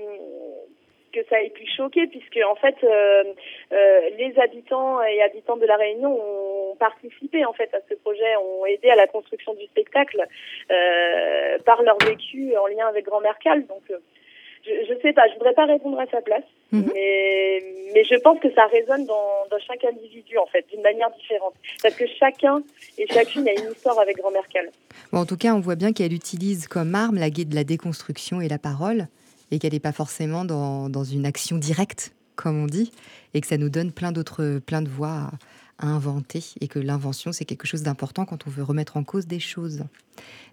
[1.12, 3.24] que ça ait pu choquer puisque en fait euh,
[3.72, 8.36] euh, les habitants et habitantes de la Réunion ont participé en fait à ce projet,
[8.38, 10.26] ont aidé à la construction du spectacle
[10.72, 13.66] euh, par leur vécu en lien avec Grand-Mère Cal.
[13.68, 17.64] Donc je, je sais pas, je voudrais pas répondre à sa place, mais
[17.94, 21.54] mais je pense que ça résonne dans, dans chaque individu en fait d'une manière différente
[21.82, 22.62] parce que chacun
[22.98, 24.70] et chacune a une histoire avec Grand-Mère Cal.
[25.12, 27.64] Bon, en tout cas, on voit bien qu'elle utilise comme arme la guide de la
[27.64, 29.08] déconstruction et la parole,
[29.52, 32.92] et qu'elle n'est pas forcément dans, dans une action directe, comme on dit,
[33.34, 35.32] et que ça nous donne plein d'autres, plein de voies à,
[35.80, 39.26] à inventer, et que l'invention, c'est quelque chose d'important quand on veut remettre en cause
[39.26, 39.84] des choses.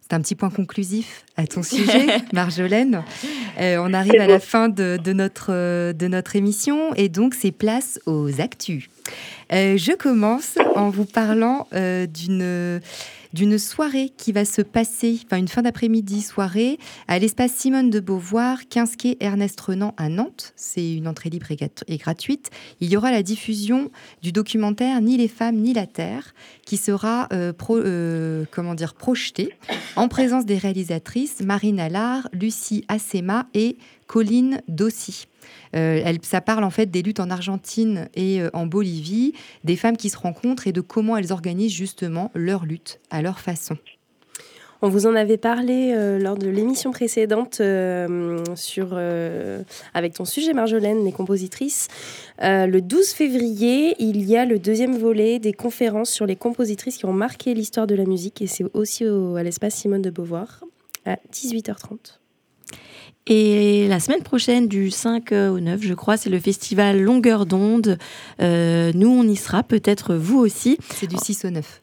[0.09, 3.03] C'est un petit point conclusif à ton sujet, Marjolaine.
[3.59, 7.35] Euh, on arrive à la fin de, de notre, euh, de notre émission, et donc
[7.35, 8.89] c'est place aux actus.
[9.53, 12.81] Euh, je commence en vous parlant euh, d'une
[13.37, 18.01] d'une soirée qui va se passer, enfin une fin d'après-midi soirée, à l'espace Simone de
[18.01, 20.55] Beauvoir, 15 quai Ernest Renan à Nantes.
[20.57, 22.49] C'est une entrée libre et, grat- et gratuite.
[22.81, 23.91] Il y aura la diffusion
[24.23, 26.35] du documentaire Ni les femmes ni la terre,
[26.65, 29.51] qui sera euh, euh, comment projeté
[29.97, 33.77] en présence des réalisatrices Marine Allard, Lucie Assema et
[34.07, 35.27] Colline Dossi.
[35.75, 39.33] Euh, elle, ça parle en fait des luttes en Argentine et euh, en Bolivie,
[39.65, 43.41] des femmes qui se rencontrent et de comment elles organisent justement leur lutte à leur
[43.41, 43.77] façon.
[44.83, 47.63] On vous en avait parlé euh, lors de l'émission précédente
[48.55, 48.99] sur,
[49.95, 51.89] avec ton sujet Marjolaine, les compositrices.
[52.43, 57.07] Le 12 février, il y a le deuxième volet des conférences sur les compositrices qui
[57.07, 60.63] ont marqué l'histoire de la musique et c'est aussi au- à l'espace Simone de Beauvoir
[61.07, 62.21] à 18h30.
[63.29, 67.99] Et la semaine prochaine, du 5 au 9, je crois, c'est le festival Longueur d'onde.
[68.41, 70.79] Euh, nous, on y sera, peut-être vous aussi.
[70.95, 71.83] C'est du 6 au 9.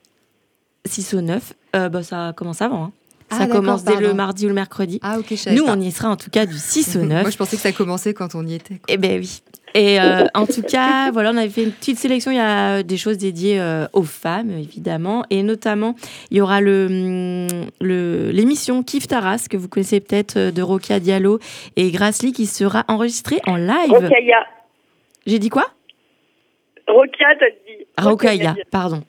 [0.86, 2.86] 6 au 9, euh, bah, ça commence avant.
[2.86, 2.92] hein.
[3.30, 4.16] Ah, ça commence dès le pardon.
[4.16, 5.00] mardi ou le mercredi.
[5.02, 5.74] Ah, ok, je savais Nous, pas.
[5.76, 7.22] on y sera en tout cas du 6 au 9.
[7.24, 8.80] Moi, je pensais que ça commençait quand on y était.
[8.88, 9.42] Eh ben oui.
[9.76, 12.30] Et euh, en tout cas, voilà, on avait fait une petite sélection.
[12.32, 15.24] Il y a des choses dédiées euh, aux femmes, évidemment.
[15.32, 15.96] Et notamment,
[16.30, 21.40] il y aura le- l'émission Kif Taras, que vous connaissez peut-être, euh, de Rokia Diallo
[21.76, 23.90] et Grassley, qui sera enregistrée en live.
[23.90, 24.46] Rokaya.
[25.26, 25.66] J'ai dit quoi?
[26.88, 27.86] Rokia, t'as dit.
[27.98, 29.04] Rokaya, pardon.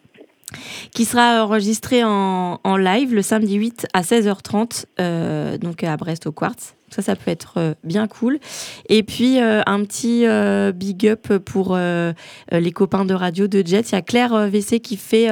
[0.95, 6.27] Qui sera enregistrée en, en live le samedi 8 à 16h30, euh, donc à Brest
[6.27, 6.77] au Quartz.
[6.95, 8.39] Ça, ça peut être euh, bien cool.
[8.89, 13.91] Et puis, euh, un petit euh, big up pour les copains de radio de Jet.
[13.91, 15.29] Il y a Claire WC qui fait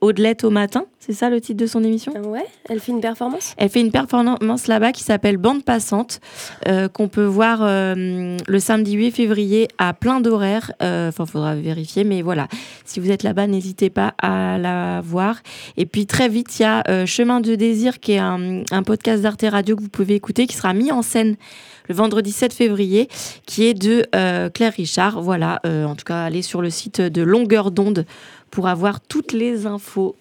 [0.00, 2.12] Audelette au matin, c'est ça le titre de son émission?
[2.28, 3.54] Ouais, elle fait une performance?
[3.56, 6.20] Elle fait une performance là-bas qui s'appelle Bande Passante,
[6.68, 10.72] euh, qu'on peut voir euh, le samedi 8 février à plein d'horaires.
[10.82, 12.46] Euh, Enfin, il faudra vérifier, mais voilà.
[12.84, 15.36] Si vous êtes là-bas, n'hésitez pas à la voir.
[15.76, 18.82] Et puis très vite, il y a euh, Chemin de désir, qui est un, un
[18.82, 21.36] podcast d'Arte Radio que vous pouvez écouter, qui sera mis en scène
[21.88, 23.08] le vendredi 7 février,
[23.46, 25.20] qui est de euh, Claire Richard.
[25.22, 28.06] Voilà, euh, en tout cas, allez sur le site de Longueur d'onde
[28.50, 30.16] pour avoir toutes les infos.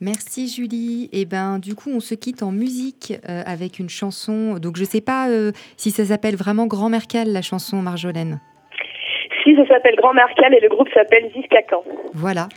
[0.00, 1.08] Merci Julie.
[1.12, 4.58] Et ben du coup on se quitte en musique euh, avec une chanson.
[4.58, 8.40] Donc je sais pas euh, si ça s'appelle vraiment Grand Mercal la chanson Marjolaine.
[9.42, 11.84] Si, ça s'appelle Grand Marcal et le groupe s'appelle Ziskakan.
[12.14, 12.48] Voilà.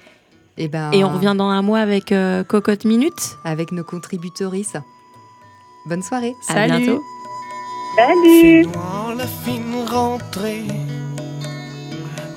[0.58, 3.38] Et ben Et on revient dans un mois avec euh, Cocotte Minute.
[3.46, 4.76] avec nos contributrices.
[5.86, 6.34] Bonne soirée.
[6.50, 7.00] À bientôt.
[7.96, 10.64] Salut Dans la fine rentrée,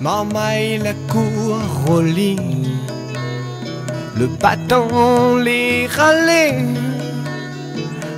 [0.02, 2.36] marmaille la cour lit,
[4.18, 6.64] le bâton les râlait,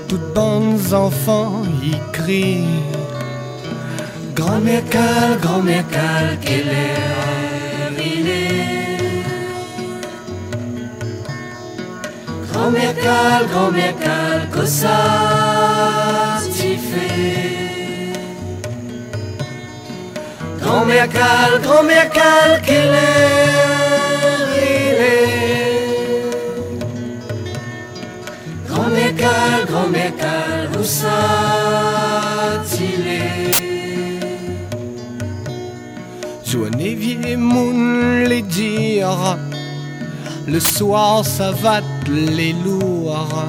[0.09, 2.83] toutes bonnes enfants y crient.
[4.35, 9.23] Grand-mère cale, grand-mère cale, quelle heure il est?
[12.51, 17.54] Grand-mère cale, grand-mère cale, que ça t'y fait?
[20.65, 21.09] Grand-mère
[21.63, 24.95] grand-mère cale, quelle heure il
[28.67, 29.15] Grand-mère
[29.67, 30.83] grand-mère cale, où
[32.65, 33.55] t'y est
[36.47, 39.37] Joannevier Moon les dire,
[40.47, 43.45] le soir ça va les lourds.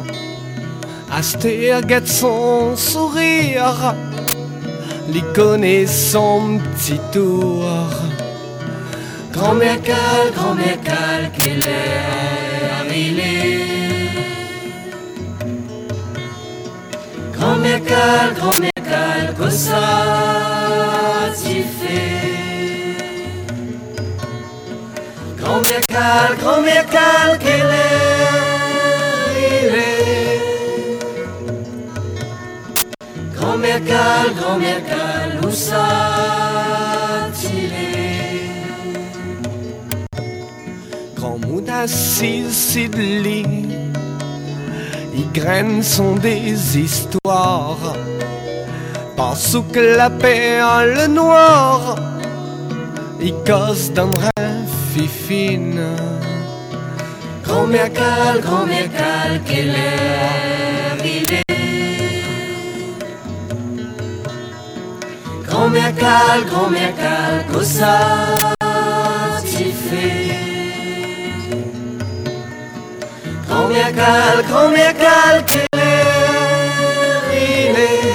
[1.87, 3.95] Gâte son sourire,
[5.07, 7.65] les connaît son petit tour.
[9.31, 12.05] Grand-mère cale, grand-mère cale, quelle est
[17.33, 19.81] Grand-mère cale, grand-mère cale, que ça
[21.35, 22.95] t'y fait?
[25.37, 28.14] Grand-mère cale, grand-mère cale, quelle heure
[33.55, 35.71] Grand-mère cale, grand-mère cale, où est
[41.15, 43.45] Grand mood assis Sidley,
[45.15, 47.95] il graine sont des histoires.
[49.15, 51.95] Parce que la perle noire,
[53.21, 55.79] il cause d'un rêve fifine.
[57.41, 60.74] Grand-mère cale, grand-mère cale, quelle heure
[65.65, 67.97] Grand-mère cale, grand-mère cale, que ça
[69.43, 70.37] t'y fait
[73.49, 78.05] Grand-mère cale, grand-mère cale, quelle heure il est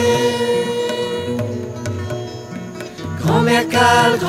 [3.20, 4.20] Grand-mère cale,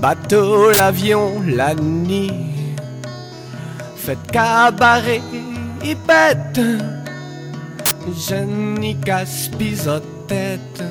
[0.00, 2.32] bateau, l'avion, la nuit.
[3.96, 5.22] Faites cabaret
[5.84, 6.60] et bête,
[8.28, 8.34] je
[8.80, 9.50] n'y casse
[10.28, 10.84] tête.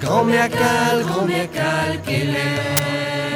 [0.00, 3.31] Grand-mère cale, grand-mère cale, quelle heure il est